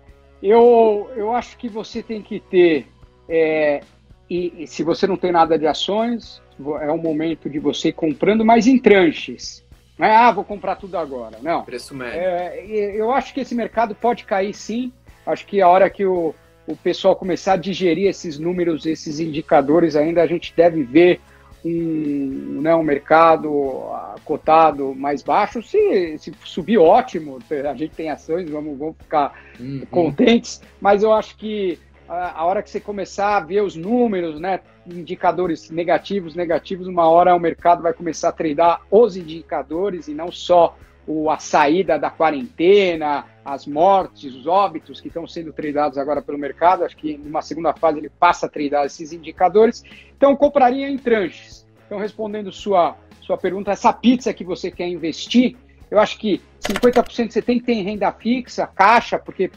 eu, 0.42 1.08
eu 1.14 1.32
acho 1.32 1.56
que 1.56 1.68
você 1.68 2.02
tem 2.02 2.20
que 2.20 2.40
ter, 2.40 2.88
é, 3.30 3.80
e, 4.28 4.64
e 4.64 4.66
se 4.66 4.82
você 4.82 5.06
não 5.06 5.16
tem 5.16 5.30
nada 5.30 5.56
de 5.56 5.66
ações, 5.66 6.42
é 6.80 6.90
o 6.90 6.98
momento 6.98 7.48
de 7.48 7.58
você 7.58 7.88
ir 7.88 7.92
comprando, 7.92 8.44
mas 8.44 8.66
em 8.66 8.78
tranches. 8.78 9.64
Não 9.96 10.06
é, 10.06 10.16
ah, 10.16 10.32
vou 10.32 10.44
comprar 10.44 10.76
tudo 10.76 10.96
agora. 10.96 11.38
Não. 11.42 11.62
Preço 11.62 11.94
médio. 11.94 12.20
É, 12.20 12.64
eu 12.94 13.12
acho 13.12 13.32
que 13.32 13.40
esse 13.40 13.54
mercado 13.54 13.94
pode 13.94 14.24
cair 14.24 14.54
sim. 14.54 14.92
Acho 15.26 15.46
que 15.46 15.60
a 15.60 15.68
hora 15.68 15.88
que 15.90 16.04
o, 16.04 16.34
o 16.66 16.76
pessoal 16.76 17.14
começar 17.14 17.52
a 17.52 17.56
digerir 17.56 18.08
esses 18.08 18.38
números, 18.38 18.86
esses 18.86 19.20
indicadores 19.20 19.96
ainda, 19.96 20.22
a 20.22 20.26
gente 20.26 20.54
deve 20.56 20.82
ver 20.82 21.20
um, 21.64 22.60
né, 22.62 22.74
um 22.74 22.82
mercado 22.82 23.90
cotado 24.24 24.94
mais 24.94 25.22
baixo. 25.22 25.62
Se, 25.62 26.16
se 26.18 26.32
subir, 26.44 26.78
ótimo. 26.78 27.38
A 27.68 27.74
gente 27.74 27.94
tem 27.94 28.10
ações, 28.10 28.48
vamos, 28.48 28.78
vamos 28.78 28.96
ficar 28.96 29.38
uhum. 29.58 29.82
contentes. 29.90 30.62
Mas 30.80 31.02
eu 31.02 31.12
acho 31.12 31.36
que 31.36 31.78
a 32.10 32.44
hora 32.44 32.60
que 32.60 32.68
você 32.68 32.80
começar 32.80 33.36
a 33.36 33.40
ver 33.40 33.62
os 33.62 33.76
números, 33.76 34.40
né, 34.40 34.60
indicadores 34.84 35.70
negativos, 35.70 36.34
negativos, 36.34 36.88
uma 36.88 37.08
hora 37.08 37.34
o 37.34 37.38
mercado 37.38 37.82
vai 37.82 37.92
começar 37.92 38.30
a 38.30 38.32
treinar 38.32 38.80
os 38.90 39.16
indicadores 39.16 40.08
e 40.08 40.14
não 40.14 40.32
só 40.32 40.76
o, 41.06 41.30
a 41.30 41.38
saída 41.38 41.98
da 41.98 42.10
quarentena, 42.10 43.24
as 43.44 43.64
mortes, 43.64 44.34
os 44.34 44.46
óbitos 44.46 45.00
que 45.00 45.06
estão 45.06 45.26
sendo 45.26 45.52
tradeados 45.52 45.98
agora 45.98 46.20
pelo 46.20 46.36
mercado. 46.36 46.84
Acho 46.84 46.96
que 46.96 47.16
numa 47.16 47.42
segunda 47.42 47.72
fase 47.72 47.98
ele 47.98 48.10
passa 48.10 48.46
a 48.46 48.48
tradar 48.48 48.86
esses 48.86 49.12
indicadores. 49.12 49.84
Então, 50.16 50.34
compraria 50.34 50.88
em 50.88 50.98
tranches. 50.98 51.64
Então, 51.86 51.98
respondendo 51.98 52.50
sua, 52.50 52.96
sua 53.20 53.38
pergunta, 53.38 53.70
essa 53.70 53.92
pizza 53.92 54.34
que 54.34 54.44
você 54.44 54.70
quer 54.70 54.88
investir, 54.88 55.56
eu 55.88 55.98
acho 55.98 56.18
que 56.18 56.40
50% 56.60 57.30
você 57.30 57.40
tem 57.40 57.58
que 57.60 57.66
ter 57.66 57.72
em 57.72 57.82
renda 57.82 58.10
fixa, 58.12 58.66
caixa, 58.66 59.18
porque 59.18 59.50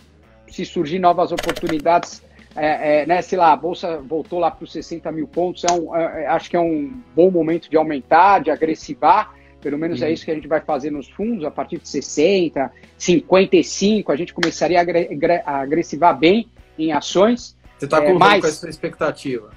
se 0.48 0.66
surgir 0.66 1.00
novas 1.00 1.32
oportunidades, 1.32 2.24
é, 2.56 3.02
é, 3.02 3.06
né, 3.06 3.22
sei 3.22 3.38
lá, 3.38 3.52
a 3.52 3.56
bolsa 3.56 3.98
voltou 3.98 4.40
lá 4.40 4.52
para 4.52 4.64
os 4.64 4.72
60 4.72 5.12
mil 5.12 5.28
pontos, 5.28 5.64
é 5.64 5.72
um, 5.72 5.96
é, 5.96 6.24
é, 6.24 6.28
acho 6.28 6.50
que 6.50 6.56
é 6.56 6.60
um 6.60 6.94
bom 7.16 7.32
momento 7.32 7.70
de 7.70 7.78
aumentar, 7.78 8.40
de 8.40 8.52
agressivar, 8.52 9.34
pelo 9.60 9.78
menos 9.78 10.02
é 10.02 10.08
uhum. 10.08 10.14
isso 10.14 10.26
que 10.26 10.32
a 10.32 10.36
gente 10.36 10.48
vai 10.48 10.62
fazer 10.62 10.92
nos 10.92 11.10
fundos, 11.10 11.46
a 11.46 11.52
partir 11.52 11.80
de 11.80 11.88
60, 11.88 12.72
55, 12.98 14.12
a 14.12 14.16
gente 14.16 14.34
começaria 14.34 14.80
a, 14.80 15.62
agressivar 15.62 16.18
bem 16.18 16.48
em 16.78 16.92
ações. 16.92 17.56
Você 17.78 17.86
está 17.86 18.04
é, 18.04 18.14
mas... 18.14 18.42
com 18.42 18.48
essa 18.48 18.70
expectativa? 18.70 19.52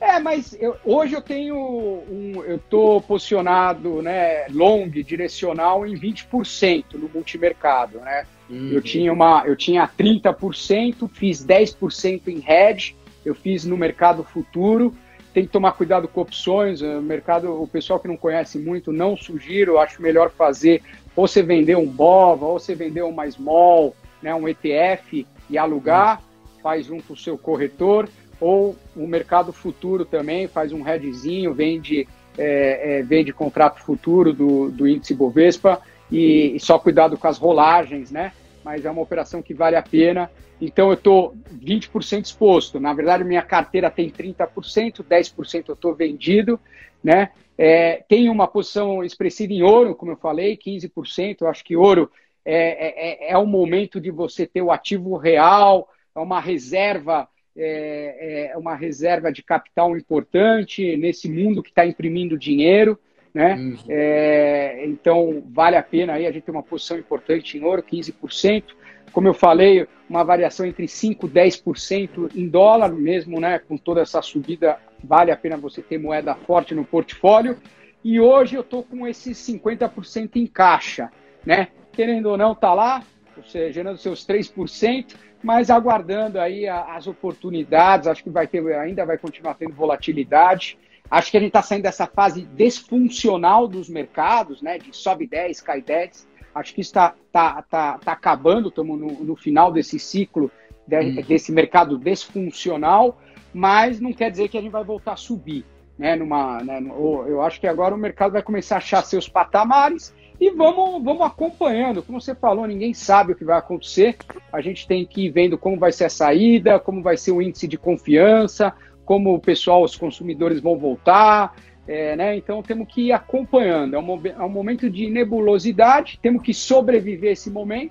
É, 0.00 0.18
mas 0.18 0.56
eu, 0.58 0.76
hoje 0.82 1.14
eu 1.14 1.20
tenho 1.20 1.56
um, 1.56 2.42
eu 2.46 2.56
estou 2.56 3.02
posicionado, 3.02 4.00
né, 4.00 4.46
long, 4.48 4.88
direcional 4.88 5.86
em 5.86 5.94
20% 5.94 6.94
no 6.94 7.10
multimercado, 7.12 7.98
né? 7.98 8.24
Uhum. 8.50 8.72
Eu 8.72 8.82
tinha 8.82 9.12
uma, 9.12 9.44
eu 9.46 9.54
tinha 9.54 9.88
30%, 9.88 11.08
fiz 11.08 11.44
10% 11.46 12.28
em 12.28 12.44
hedge, 12.46 12.96
eu 13.24 13.34
fiz 13.34 13.64
no 13.64 13.76
mercado 13.76 14.24
futuro. 14.24 14.92
Tem 15.32 15.44
que 15.44 15.52
tomar 15.52 15.72
cuidado 15.72 16.08
com 16.08 16.22
opções, 16.22 16.82
o 16.82 17.00
mercado, 17.00 17.62
o 17.62 17.66
pessoal 17.66 18.00
que 18.00 18.08
não 18.08 18.16
conhece 18.16 18.58
muito, 18.58 18.90
não 18.90 19.16
sugiro, 19.16 19.78
acho 19.78 20.02
melhor 20.02 20.30
fazer 20.30 20.82
ou 21.14 21.28
você 21.28 21.42
vender 21.42 21.76
um 21.76 21.86
BOVA, 21.86 22.46
ou 22.46 22.58
você 22.58 22.74
vender 22.74 23.02
uma 23.02 23.30
small, 23.30 23.94
né, 24.22 24.34
um 24.34 24.48
ETF 24.48 25.26
e 25.48 25.58
alugar, 25.58 26.18
uhum. 26.18 26.62
faz 26.62 26.86
junto 26.86 27.12
o 27.12 27.16
seu 27.16 27.36
corretor, 27.36 28.08
ou 28.40 28.76
o 28.96 29.06
mercado 29.06 29.52
futuro 29.52 30.04
também, 30.04 30.48
faz 30.48 30.72
um 30.72 30.86
hedgezinho, 30.86 31.52
vende, 31.52 32.08
é, 32.38 32.98
é, 32.98 33.02
vende 33.02 33.32
contrato 33.32 33.80
futuro 33.82 34.32
do, 34.32 34.70
do 34.70 34.88
índice 34.88 35.14
Bovespa 35.14 35.80
e, 36.10 36.56
e 36.56 36.60
só 36.60 36.78
cuidado 36.78 37.16
com 37.16 37.28
as 37.28 37.38
rolagens, 37.38 38.10
né? 38.10 38.32
Mas 38.64 38.84
é 38.84 38.90
uma 38.90 39.02
operação 39.02 39.42
que 39.42 39.54
vale 39.54 39.76
a 39.76 39.82
pena. 39.82 40.30
Então 40.60 40.88
eu 40.88 40.94
estou 40.94 41.34
20% 41.54 42.24
exposto. 42.24 42.78
Na 42.78 42.92
verdade, 42.92 43.24
minha 43.24 43.42
carteira 43.42 43.90
tem 43.90 44.10
30%, 44.10 45.02
10% 45.02 45.64
eu 45.68 45.74
estou 45.74 45.94
vendido, 45.94 46.60
né? 47.02 47.30
É, 47.56 48.02
tem 48.08 48.28
uma 48.28 48.48
posição 48.48 49.04
expressiva 49.04 49.52
em 49.52 49.62
ouro, 49.62 49.94
como 49.94 50.12
eu 50.12 50.16
falei, 50.16 50.56
15%. 50.56 51.38
Eu 51.40 51.48
acho 51.48 51.64
que 51.64 51.76
ouro 51.76 52.10
é, 52.44 53.28
é, 53.28 53.32
é 53.32 53.38
o 53.38 53.46
momento 53.46 54.00
de 54.00 54.10
você 54.10 54.46
ter 54.46 54.62
o 54.62 54.72
ativo 54.72 55.16
real, 55.16 55.88
é 56.14 56.18
uma 56.18 56.40
reserva 56.40 57.28
é, 57.56 58.50
é 58.52 58.56
uma 58.56 58.74
reserva 58.74 59.32
de 59.32 59.42
capital 59.42 59.96
importante 59.96 60.96
nesse 60.96 61.28
mundo 61.28 61.62
que 61.62 61.70
está 61.70 61.84
imprimindo 61.84 62.38
dinheiro. 62.38 62.98
Né? 63.32 63.54
Uhum. 63.54 63.76
É, 63.88 64.84
então, 64.86 65.42
vale 65.46 65.76
a 65.76 65.82
pena 65.82 66.14
aí, 66.14 66.26
a 66.26 66.32
gente 66.32 66.44
tem 66.44 66.54
uma 66.54 66.62
posição 66.62 66.98
importante 66.98 67.56
em 67.56 67.64
ouro, 67.64 67.82
15%. 67.82 68.64
Como 69.12 69.26
eu 69.26 69.34
falei, 69.34 69.86
uma 70.08 70.24
variação 70.24 70.66
entre 70.66 70.86
5% 70.86 71.24
e 71.24 71.28
10% 71.28 72.30
em 72.34 72.48
dólar, 72.48 72.92
mesmo 72.92 73.40
né, 73.40 73.58
com 73.58 73.76
toda 73.76 74.00
essa 74.00 74.22
subida, 74.22 74.78
vale 75.02 75.30
a 75.30 75.36
pena 75.36 75.56
você 75.56 75.82
ter 75.82 75.98
moeda 75.98 76.34
forte 76.34 76.74
no 76.74 76.84
portfólio. 76.84 77.56
E 78.02 78.20
hoje 78.20 78.56
eu 78.56 78.62
estou 78.62 78.82
com 78.82 79.06
esses 79.06 79.36
50% 79.38 80.36
em 80.36 80.46
caixa, 80.46 81.10
né? 81.44 81.68
Querendo 81.92 82.26
ou 82.26 82.36
não, 82.36 82.54
tá 82.54 82.72
lá, 82.72 83.02
você 83.36 83.72
gerando 83.72 83.98
seus 83.98 84.26
3%, 84.26 85.14
mas 85.42 85.70
aguardando 85.70 86.40
aí 86.40 86.66
as 86.68 87.06
oportunidades, 87.06 88.06
acho 88.06 88.22
que 88.22 88.30
vai 88.30 88.46
ter, 88.46 88.64
ainda 88.74 89.04
vai 89.04 89.18
continuar 89.18 89.54
tendo 89.54 89.74
volatilidade. 89.74 90.78
Acho 91.10 91.30
que 91.30 91.36
a 91.36 91.40
gente 91.40 91.48
está 91.48 91.62
saindo 91.62 91.82
dessa 91.82 92.06
fase 92.06 92.42
desfuncional 92.42 93.66
dos 93.66 93.88
mercados, 93.88 94.62
né? 94.62 94.78
De 94.78 94.96
sobe 94.96 95.26
10, 95.26 95.60
cai 95.60 95.82
10. 95.82 96.28
Acho 96.54 96.74
que 96.74 96.80
está 96.80 97.14
tá, 97.32 97.62
tá, 97.62 97.98
tá 97.98 98.12
acabando, 98.12 98.68
estamos 98.68 98.98
no, 98.98 99.24
no, 99.24 99.36
final 99.36 99.72
desse 99.72 99.98
ciclo 99.98 100.50
de, 100.86 100.96
uhum. 100.96 101.22
desse 101.22 101.52
mercado 101.52 101.98
desfuncional, 101.98 103.20
mas 103.52 104.00
não 104.00 104.12
quer 104.12 104.30
dizer 104.30 104.48
que 104.48 104.58
a 104.58 104.60
gente 104.60 104.70
vai 104.70 104.84
voltar 104.84 105.12
a 105.12 105.16
subir. 105.16 105.64
Né, 105.98 106.16
numa, 106.16 106.62
né, 106.62 106.80
eu 107.28 107.42
acho 107.42 107.60
que 107.60 107.66
agora 107.66 107.94
o 107.94 107.98
mercado 107.98 108.32
vai 108.32 108.42
começar 108.42 108.76
a 108.76 108.78
achar 108.78 109.04
seus 109.04 109.28
patamares 109.28 110.14
e 110.40 110.50
vamos, 110.50 111.04
vamos 111.04 111.20
acompanhando. 111.20 112.02
Como 112.02 112.18
você 112.18 112.34
falou, 112.34 112.66
ninguém 112.66 112.94
sabe 112.94 113.32
o 113.32 113.36
que 113.36 113.44
vai 113.44 113.58
acontecer. 113.58 114.16
A 114.50 114.62
gente 114.62 114.88
tem 114.88 115.04
que 115.04 115.26
ir 115.26 115.30
vendo 115.30 115.58
como 115.58 115.78
vai 115.78 115.92
ser 115.92 116.06
a 116.06 116.10
saída, 116.10 116.80
como 116.80 117.02
vai 117.02 117.18
ser 117.18 117.32
o 117.32 117.42
índice 117.42 117.68
de 117.68 117.76
confiança, 117.76 118.72
como 119.10 119.34
o 119.34 119.40
pessoal, 119.40 119.82
os 119.82 119.96
consumidores 119.96 120.60
vão 120.60 120.78
voltar. 120.78 121.56
É, 121.88 122.14
né? 122.14 122.36
Então 122.36 122.62
temos 122.62 122.86
que 122.86 123.08
ir 123.08 123.12
acompanhando. 123.12 123.96
É 123.96 123.98
um, 123.98 124.20
é 124.24 124.44
um 124.44 124.48
momento 124.48 124.88
de 124.88 125.10
nebulosidade, 125.10 126.16
temos 126.22 126.44
que 126.44 126.54
sobreviver 126.54 127.32
esse 127.32 127.50
momento. 127.50 127.90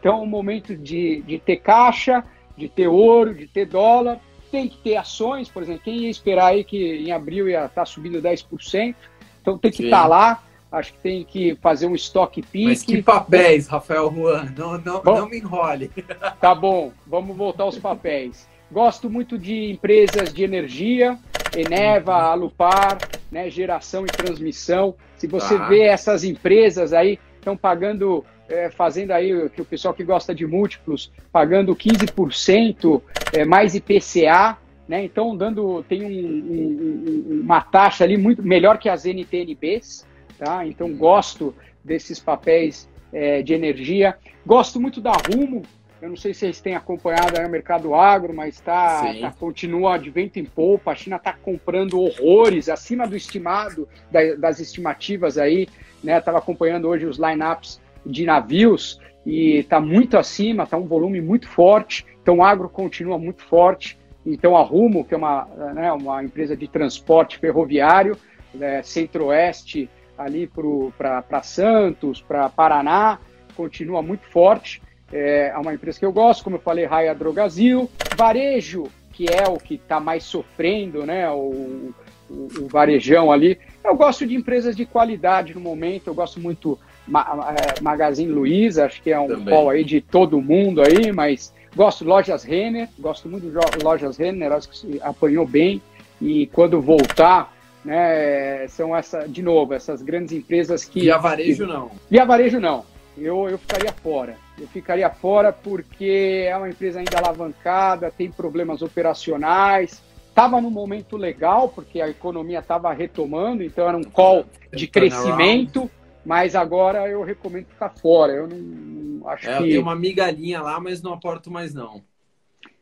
Então 0.00 0.18
é 0.18 0.20
um 0.20 0.26
momento 0.26 0.76
de, 0.76 1.22
de 1.22 1.38
ter 1.38 1.58
caixa, 1.58 2.24
de 2.56 2.68
ter 2.68 2.88
ouro, 2.88 3.32
de 3.32 3.46
ter 3.46 3.66
dólar. 3.66 4.18
Tem 4.50 4.68
que 4.68 4.76
ter 4.78 4.96
ações, 4.96 5.48
por 5.48 5.62
exemplo, 5.62 5.82
quem 5.84 5.98
ia 5.98 6.10
esperar 6.10 6.46
aí 6.46 6.64
que 6.64 6.96
em 6.96 7.12
abril 7.12 7.48
ia 7.48 7.66
estar 7.66 7.86
subindo 7.86 8.20
10%? 8.20 8.92
Então 9.40 9.56
tem 9.56 9.70
que 9.70 9.84
estar 9.84 10.02
tá 10.02 10.08
lá, 10.08 10.42
acho 10.72 10.94
que 10.94 10.98
tem 10.98 11.22
que 11.22 11.54
fazer 11.62 11.86
um 11.86 11.94
estoque 11.94 12.42
pique. 12.42 12.66
Mas 12.66 12.82
que 12.82 13.00
papéis, 13.00 13.68
Rafael 13.68 14.12
Juan? 14.12 14.52
Não, 14.58 14.78
não, 14.78 15.00
bom, 15.00 15.20
não 15.20 15.28
me 15.28 15.38
enrole. 15.38 15.92
Tá 16.40 16.56
bom, 16.56 16.90
vamos 17.06 17.36
voltar 17.36 17.62
aos 17.62 17.78
papéis. 17.78 18.48
Gosto 18.70 19.08
muito 19.08 19.38
de 19.38 19.70
empresas 19.70 20.32
de 20.32 20.42
energia, 20.42 21.16
Eneva, 21.56 22.14
Alupar, 22.14 22.98
né, 23.30 23.48
geração 23.48 24.04
e 24.04 24.08
transmissão. 24.08 24.94
Se 25.16 25.26
você 25.26 25.54
ah. 25.54 25.68
vê 25.68 25.82
essas 25.82 26.24
empresas 26.24 26.92
aí, 26.92 27.18
estão 27.36 27.56
pagando, 27.56 28.24
é, 28.48 28.68
fazendo 28.70 29.12
aí, 29.12 29.48
que 29.50 29.62
o 29.62 29.64
pessoal 29.64 29.94
que 29.94 30.02
gosta 30.02 30.34
de 30.34 30.46
múltiplos, 30.46 31.12
pagando 31.30 31.74
15% 31.76 33.00
é, 33.32 33.44
mais 33.44 33.74
IPCA, 33.74 34.58
né? 34.88 35.04
Então, 35.04 35.36
dando, 35.36 35.82
tem 35.84 36.04
um, 36.04 36.08
um, 36.08 37.40
uma 37.42 37.60
taxa 37.60 38.04
ali 38.04 38.16
muito 38.16 38.42
melhor 38.42 38.78
que 38.78 38.88
as 38.88 39.04
NTNBs, 39.04 40.06
tá? 40.38 40.66
Então, 40.66 40.92
gosto 40.94 41.54
desses 41.84 42.18
papéis 42.18 42.88
é, 43.12 43.42
de 43.42 43.54
energia. 43.54 44.16
Gosto 44.44 44.80
muito 44.80 45.00
da 45.00 45.12
Rumo, 45.12 45.62
eu 46.06 46.10
não 46.10 46.16
sei 46.16 46.32
se 46.32 46.40
vocês 46.40 46.60
têm 46.60 46.76
acompanhado 46.76 47.36
o 47.36 47.50
mercado 47.50 47.92
agro, 47.92 48.32
mas 48.32 48.60
tá, 48.60 49.12
tá, 49.20 49.32
continua 49.32 49.98
de 49.98 50.08
vento 50.08 50.38
em 50.38 50.44
polpa. 50.44 50.92
A 50.92 50.94
China 50.94 51.16
está 51.16 51.32
comprando 51.32 52.00
horrores, 52.00 52.68
acima 52.68 53.08
do 53.08 53.16
estimado, 53.16 53.88
da, 54.08 54.36
das 54.36 54.60
estimativas 54.60 55.36
aí. 55.36 55.66
Né? 56.04 56.16
Estava 56.16 56.38
acompanhando 56.38 56.86
hoje 56.86 57.06
os 57.06 57.18
lineups 57.18 57.80
de 58.04 58.24
navios 58.24 59.00
e 59.26 59.56
está 59.56 59.80
muito 59.80 60.16
acima, 60.16 60.62
está 60.62 60.76
um 60.76 60.86
volume 60.86 61.20
muito 61.20 61.48
forte. 61.48 62.06
Então 62.22 62.38
o 62.38 62.44
agro 62.44 62.68
continua 62.68 63.18
muito 63.18 63.42
forte. 63.42 63.98
Então 64.24 64.56
a 64.56 64.62
Rumo, 64.62 65.04
que 65.04 65.12
é 65.12 65.16
uma, 65.16 65.44
né, 65.74 65.92
uma 65.92 66.22
empresa 66.22 66.56
de 66.56 66.68
transporte 66.68 67.36
ferroviário, 67.38 68.16
né, 68.54 68.80
centro-oeste, 68.84 69.90
ali 70.16 70.48
para 70.96 71.42
Santos, 71.42 72.22
para 72.22 72.48
Paraná, 72.48 73.18
continua 73.56 74.02
muito 74.02 74.24
forte 74.28 74.80
é, 75.12 75.52
uma 75.56 75.74
empresa 75.74 75.98
que 75.98 76.04
eu 76.04 76.12
gosto, 76.12 76.42
como 76.42 76.56
eu 76.56 76.60
falei, 76.60 76.84
Raia 76.84 77.14
Drogazil, 77.14 77.90
Varejo, 78.16 78.88
que 79.12 79.26
é 79.32 79.48
o 79.48 79.56
que 79.56 79.74
está 79.74 80.00
mais 80.00 80.24
sofrendo, 80.24 81.06
né? 81.06 81.30
O, 81.30 81.92
o, 82.28 82.48
o, 82.60 82.68
varejão 82.68 83.30
ali. 83.30 83.58
Eu 83.84 83.94
gosto 83.94 84.26
de 84.26 84.34
empresas 84.34 84.74
de 84.74 84.84
qualidade 84.84 85.54
no 85.54 85.60
momento, 85.60 86.08
eu 86.08 86.14
gosto 86.14 86.40
muito 86.40 86.78
Ma, 87.06 87.54
é, 87.56 87.80
Magazine 87.80 88.30
Luiza, 88.30 88.86
acho 88.86 89.00
que 89.00 89.12
é 89.12 89.18
um 89.18 89.44
pol 89.44 89.70
aí 89.70 89.84
de 89.84 90.00
todo 90.00 90.40
mundo 90.42 90.82
aí, 90.82 91.12
mas 91.12 91.54
gosto 91.74 92.02
de 92.02 92.10
Lojas 92.10 92.42
Renner, 92.42 92.88
gosto 92.98 93.28
muito 93.28 93.48
de 93.48 93.84
Lojas 93.84 94.16
Renner, 94.16 94.50
acho 94.52 94.68
que 94.68 95.00
apanhou 95.00 95.46
bem 95.46 95.80
e 96.20 96.48
quando 96.48 96.80
voltar, 96.80 97.54
né, 97.84 98.66
são 98.68 98.96
essa, 98.96 99.28
de 99.28 99.40
novo, 99.40 99.72
essas 99.72 100.02
grandes 100.02 100.32
empresas 100.32 100.84
que... 100.84 101.00
Via 101.02 101.16
varejo 101.16 101.64
que, 101.64 101.72
não. 101.72 101.90
Via 102.10 102.24
varejo 102.24 102.58
não, 102.58 102.84
eu, 103.16 103.48
eu 103.48 103.56
ficaria 103.56 103.92
fora 103.92 104.36
eu 104.58 104.66
ficaria 104.68 105.10
fora 105.10 105.52
porque 105.52 106.46
é 106.48 106.56
uma 106.56 106.68
empresa 106.68 106.98
ainda 106.98 107.18
alavancada, 107.18 108.10
tem 108.10 108.30
problemas 108.30 108.80
operacionais. 108.82 110.02
Estava 110.28 110.60
num 110.60 110.70
momento 110.70 111.16
legal, 111.16 111.68
porque 111.68 112.00
a 112.00 112.08
economia 112.08 112.58
estava 112.58 112.92
retomando, 112.92 113.62
então 113.62 113.88
era 113.88 113.96
um 113.96 114.04
call 114.04 114.44
de 114.72 114.86
crescimento, 114.86 115.90
mas 116.24 116.54
agora 116.54 117.08
eu 117.08 117.22
recomendo 117.22 117.66
ficar 117.66 117.90
fora. 117.90 118.32
Eu 118.32 118.48
não, 118.48 118.56
não 118.58 119.28
acho 119.28 119.48
é, 119.48 119.56
que. 119.56 119.62
Eu 119.62 119.68
tenho 119.68 119.82
uma 119.82 119.96
migalhinha 119.96 120.60
lá, 120.60 120.78
mas 120.80 121.02
não 121.02 121.12
aporto 121.12 121.50
mais 121.50 121.72
não. 121.72 122.02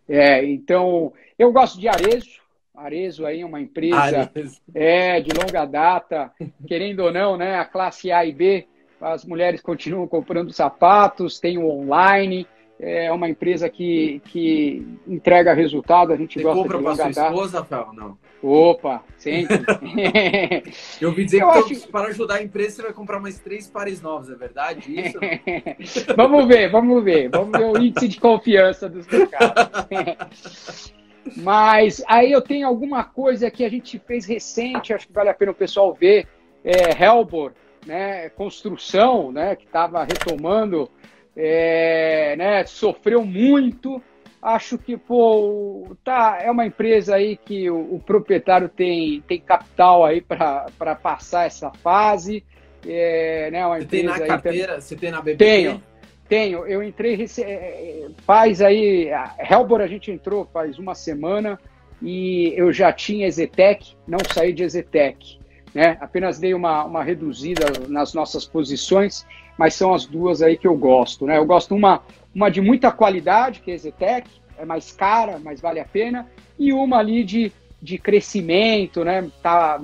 É, 0.09 0.45
então 0.45 1.13
eu 1.39 1.53
gosto 1.53 1.81
de 1.81 1.89
Arezo. 1.89 2.43
Arezo 2.75 3.25
aí 3.25 3.41
é 3.41 3.47
uma 3.47 3.61
empresa 3.61 4.31
é, 4.75 5.21
de 5.21 5.31
longa 5.33 5.65
data, 5.65 6.33
querendo 6.67 7.01
ou 7.01 7.13
não, 7.13 7.37
né? 7.37 7.57
A 7.57 7.65
classe 7.65 8.11
A 8.11 8.25
e 8.25 8.33
B 8.33 8.67
as 9.01 9.25
mulheres 9.25 9.61
continuam 9.61 10.07
comprando 10.07 10.53
sapatos, 10.53 11.41
tem 11.41 11.59
o 11.59 11.69
online, 11.69 12.47
é 12.79 13.11
uma 13.13 13.29
empresa 13.29 13.69
que, 13.69 14.21
que 14.27 14.87
entrega 15.07 15.55
resultado, 15.55 16.13
a 16.13 16.17
gente 16.17 16.39
Você 16.39 16.43
gosta 16.43 16.63
compra 16.63 16.79
de 16.79 16.85
para 16.85 17.13
sua 17.13 17.27
esposa, 17.27 17.59
Rafael? 17.61 17.93
Não. 17.93 18.19
Opa, 18.43 19.03
sempre. 19.17 19.57
Eu 21.01 21.09
ouvi 21.09 21.25
dizer 21.25 21.41
eu 21.43 21.51
que 21.65 21.75
acho... 21.75 21.89
para 21.89 22.09
ajudar 22.09 22.35
a 22.35 22.43
empresa 22.43 22.77
você 22.77 22.83
vai 22.83 22.93
comprar 22.93 23.19
mais 23.19 23.39
três 23.39 23.67
pares 23.69 24.03
novos, 24.03 24.29
é 24.29 24.35
verdade 24.35 25.01
isso? 25.01 25.19
vamos 26.15 26.47
ver, 26.47 26.71
vamos 26.71 27.03
ver. 27.03 27.31
Vamos 27.31 27.59
ver 27.59 27.65
o 27.65 27.79
índice 27.79 28.07
de 28.07 28.21
confiança 28.21 28.87
dos 28.87 29.07
mercados. 29.07 30.93
Mas 31.37 32.05
aí 32.07 32.33
eu 32.33 32.43
tenho 32.43 32.67
alguma 32.67 33.03
coisa 33.03 33.51
que 33.51 33.65
a 33.65 33.69
gente 33.71 33.99
fez 33.99 34.27
recente, 34.27 34.93
acho 34.93 35.07
que 35.07 35.13
vale 35.13 35.31
a 35.31 35.35
pena 35.35 35.53
o 35.53 35.55
pessoal 35.55 35.95
ver. 35.95 36.27
É, 36.63 37.03
Helbor, 37.03 37.53
né, 37.87 38.29
construção, 38.31 39.31
né, 39.31 39.57
que 39.57 39.65
estava 39.65 40.05
retomando, 40.05 40.91
é, 41.37 42.35
né, 42.37 42.65
sofreu 42.67 43.25
muito. 43.25 44.03
Acho 44.41 44.77
que 44.77 44.97
pô, 44.97 45.97
tá, 46.05 46.39
é 46.43 46.51
uma 46.51 46.67
empresa 46.67 47.15
aí 47.15 47.37
que 47.37 47.71
o, 47.71 47.95
o 47.95 48.03
proprietário 48.05 48.69
tem, 48.69 49.23
tem 49.23 49.41
capital 49.41 50.05
aí 50.05 50.21
para 50.21 50.95
passar 51.03 51.47
essa 51.47 51.71
fase. 51.71 52.45
É, 52.87 53.51
né, 53.51 53.67
uma 53.67 53.81
você 53.81 53.87
tem 53.87 54.03
na 54.03 54.21
carteira? 54.21 54.81
Você 54.81 54.97
tem 54.97 55.11
na 55.11 55.23
BBB? 55.23 55.45
Tenho, 55.45 55.83
tenho. 56.29 56.67
Eu 56.67 56.83
entrei 56.83 57.25
é, 57.39 57.43
é, 57.43 58.07
faz 58.27 58.61
aí. 58.61 59.11
A 59.11 59.35
Helbor 59.51 59.81
a 59.81 59.87
gente 59.87 60.11
entrou 60.11 60.47
faz 60.53 60.79
uma 60.79 60.95
semana 60.95 61.59
e 62.03 62.53
eu 62.55 62.71
já 62.71 62.93
tinha 62.93 63.27
Ezetec, 63.27 63.97
não 64.07 64.19
saí 64.31 64.53
de 64.53 64.63
Ezetec. 64.63 65.39
Né? 65.75 65.97
Apenas 66.01 66.39
dei 66.39 66.55
uma, 66.55 66.85
uma 66.85 67.03
reduzida 67.03 67.67
nas 67.89 68.15
nossas 68.15 68.45
posições, 68.45 69.27
mas 69.59 69.75
são 69.75 69.93
as 69.93 70.07
duas 70.07 70.41
aí 70.41 70.57
que 70.57 70.67
eu 70.67 70.77
gosto. 70.77 71.27
Né? 71.27 71.37
Eu 71.37 71.45
gosto 71.45 71.75
uma, 71.75 72.03
uma 72.35 72.49
de 72.49 72.61
muita 72.61 72.93
qualidade, 72.93 73.61
que 73.61 73.73
é 73.73 73.75
a 73.75 73.79
Zetec, 73.79 74.31
é 74.57 74.65
mais 74.65 74.93
cara, 74.93 75.41
mas 75.43 75.61
vale 75.61 75.81
a 75.81 75.85
pena, 75.85 76.29
e 76.57 76.73
uma 76.73 76.99
ali 76.99 77.25
de, 77.25 77.51
de 77.83 77.99
crescimento, 77.99 79.05
né? 79.05 79.29
Tá 79.43 79.81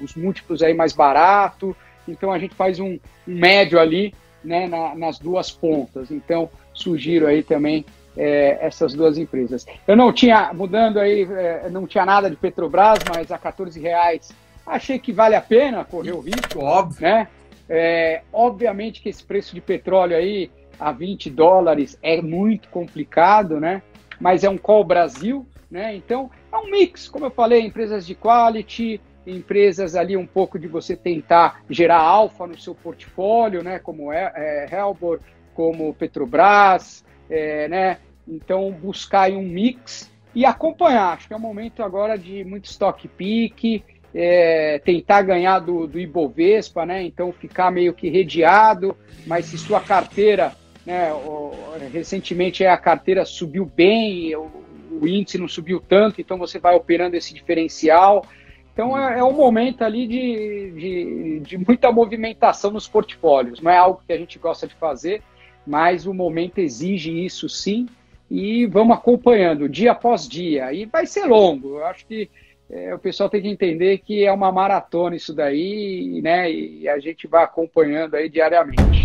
os 0.00 0.14
múltiplos 0.14 0.62
aí 0.62 0.74
mais 0.74 0.92
barato, 0.92 1.76
então 2.08 2.32
a 2.32 2.38
gente 2.38 2.54
faz 2.54 2.80
um, 2.80 2.98
um 3.28 3.34
médio 3.38 3.78
ali, 3.78 4.14
né, 4.42 4.66
na, 4.66 4.94
nas 4.94 5.18
duas 5.18 5.50
pontas. 5.50 6.10
Então, 6.10 6.50
sugiro 6.72 7.26
aí 7.26 7.42
também 7.42 7.84
é, 8.16 8.58
essas 8.60 8.94
duas 8.94 9.18
empresas. 9.18 9.66
Eu 9.86 9.96
não 9.96 10.12
tinha, 10.12 10.52
mudando 10.52 10.98
aí, 10.98 11.22
é, 11.30 11.68
não 11.70 11.86
tinha 11.86 12.04
nada 12.04 12.30
de 12.30 12.36
Petrobras, 12.36 12.98
mas 13.08 13.30
a 13.30 13.38
14 13.38 13.80
reais 13.80 14.30
Achei 14.66 14.98
que 14.98 15.12
vale 15.12 15.34
a 15.34 15.40
pena 15.40 15.84
correr 15.84 16.12
o 16.12 16.20
risco, 16.20 16.60
óbvio, 16.60 17.02
né? 17.02 17.28
É, 17.68 18.22
obviamente 18.32 19.00
que 19.00 19.08
esse 19.08 19.24
preço 19.24 19.54
de 19.54 19.60
petróleo 19.60 20.16
aí 20.16 20.50
a 20.78 20.92
20 20.92 21.30
dólares 21.30 21.98
é 22.02 22.20
muito 22.20 22.68
complicado, 22.68 23.60
né? 23.60 23.82
Mas 24.20 24.44
é 24.44 24.50
um 24.50 24.58
call 24.58 24.84
Brasil, 24.84 25.46
né? 25.70 25.94
Então 25.94 26.30
é 26.52 26.56
um 26.56 26.70
mix, 26.70 27.08
como 27.08 27.26
eu 27.26 27.30
falei, 27.30 27.60
empresas 27.60 28.06
de 28.06 28.14
quality, 28.14 29.00
empresas 29.26 29.94
ali 29.94 30.16
um 30.16 30.26
pouco 30.26 30.58
de 30.58 30.66
você 30.66 30.96
tentar 30.96 31.62
gerar 31.68 32.00
alfa 32.00 32.46
no 32.46 32.58
seu 32.58 32.74
portfólio, 32.74 33.62
né? 33.62 33.78
Como 33.78 34.12
é, 34.12 34.32
é 34.34 34.74
Helbor, 34.74 35.20
como 35.54 35.94
Petrobras, 35.94 37.04
é, 37.28 37.68
né? 37.68 37.98
Então 38.26 38.70
buscar 38.72 39.30
um 39.30 39.42
mix 39.42 40.10
e 40.34 40.44
acompanhar. 40.44 41.14
Acho 41.14 41.28
que 41.28 41.34
é 41.34 41.36
um 41.36 41.40
momento 41.40 41.82
agora 41.82 42.18
de 42.18 42.44
muito 42.44 42.66
stock 42.66 43.06
pick 43.08 43.84
é, 44.14 44.78
tentar 44.78 45.22
ganhar 45.22 45.58
do, 45.58 45.88
do 45.88 45.98
Ibovespa, 45.98 46.86
né? 46.86 47.02
Então 47.02 47.32
ficar 47.32 47.72
meio 47.72 47.92
que 47.92 48.08
redeado, 48.08 48.96
mas 49.26 49.46
se 49.46 49.58
sua 49.58 49.80
carteira, 49.80 50.54
né? 50.86 51.10
Recentemente 51.92 52.64
a 52.64 52.76
carteira 52.76 53.24
subiu 53.24 53.66
bem, 53.66 54.34
o, 54.36 54.50
o, 55.02 55.08
índice 55.08 55.36
não 55.36 55.48
subiu 55.48 55.80
tanto, 55.80 56.20
então 56.20 56.38
você 56.38 56.60
vai 56.60 56.76
operando 56.76 57.16
esse 57.16 57.34
diferencial. 57.34 58.24
Então 58.72 58.96
é, 58.96 59.18
é 59.18 59.24
um 59.24 59.32
momento 59.32 59.82
ali 59.82 60.06
de, 60.06 60.70
de, 60.70 61.40
de 61.40 61.58
muita 61.58 61.90
movimentação 61.90 62.70
nos 62.70 62.86
portfólios. 62.86 63.60
Não 63.60 63.70
é 63.70 63.76
algo 63.76 64.00
que 64.06 64.12
a 64.12 64.18
gente 64.18 64.38
gosta 64.38 64.68
de 64.68 64.74
fazer, 64.76 65.22
mas 65.66 66.06
o 66.06 66.14
momento 66.14 66.58
exige 66.58 67.24
isso 67.24 67.48
sim. 67.48 67.88
E 68.30 68.64
vamos 68.66 68.96
acompanhando 68.96 69.68
dia 69.68 69.92
após 69.92 70.28
dia. 70.28 70.72
E 70.72 70.86
vai 70.86 71.04
ser 71.04 71.24
longo. 71.26 71.78
Eu 71.78 71.86
acho 71.86 72.06
que 72.06 72.30
é, 72.70 72.94
o 72.94 72.98
pessoal 72.98 73.28
tem 73.28 73.42
que 73.42 73.48
entender 73.48 73.98
que 73.98 74.24
é 74.24 74.32
uma 74.32 74.50
maratona 74.50 75.16
isso 75.16 75.34
daí, 75.34 76.20
né? 76.22 76.50
E 76.50 76.88
a 76.88 76.98
gente 76.98 77.26
vai 77.26 77.44
acompanhando 77.44 78.14
aí 78.14 78.28
diariamente. 78.28 79.03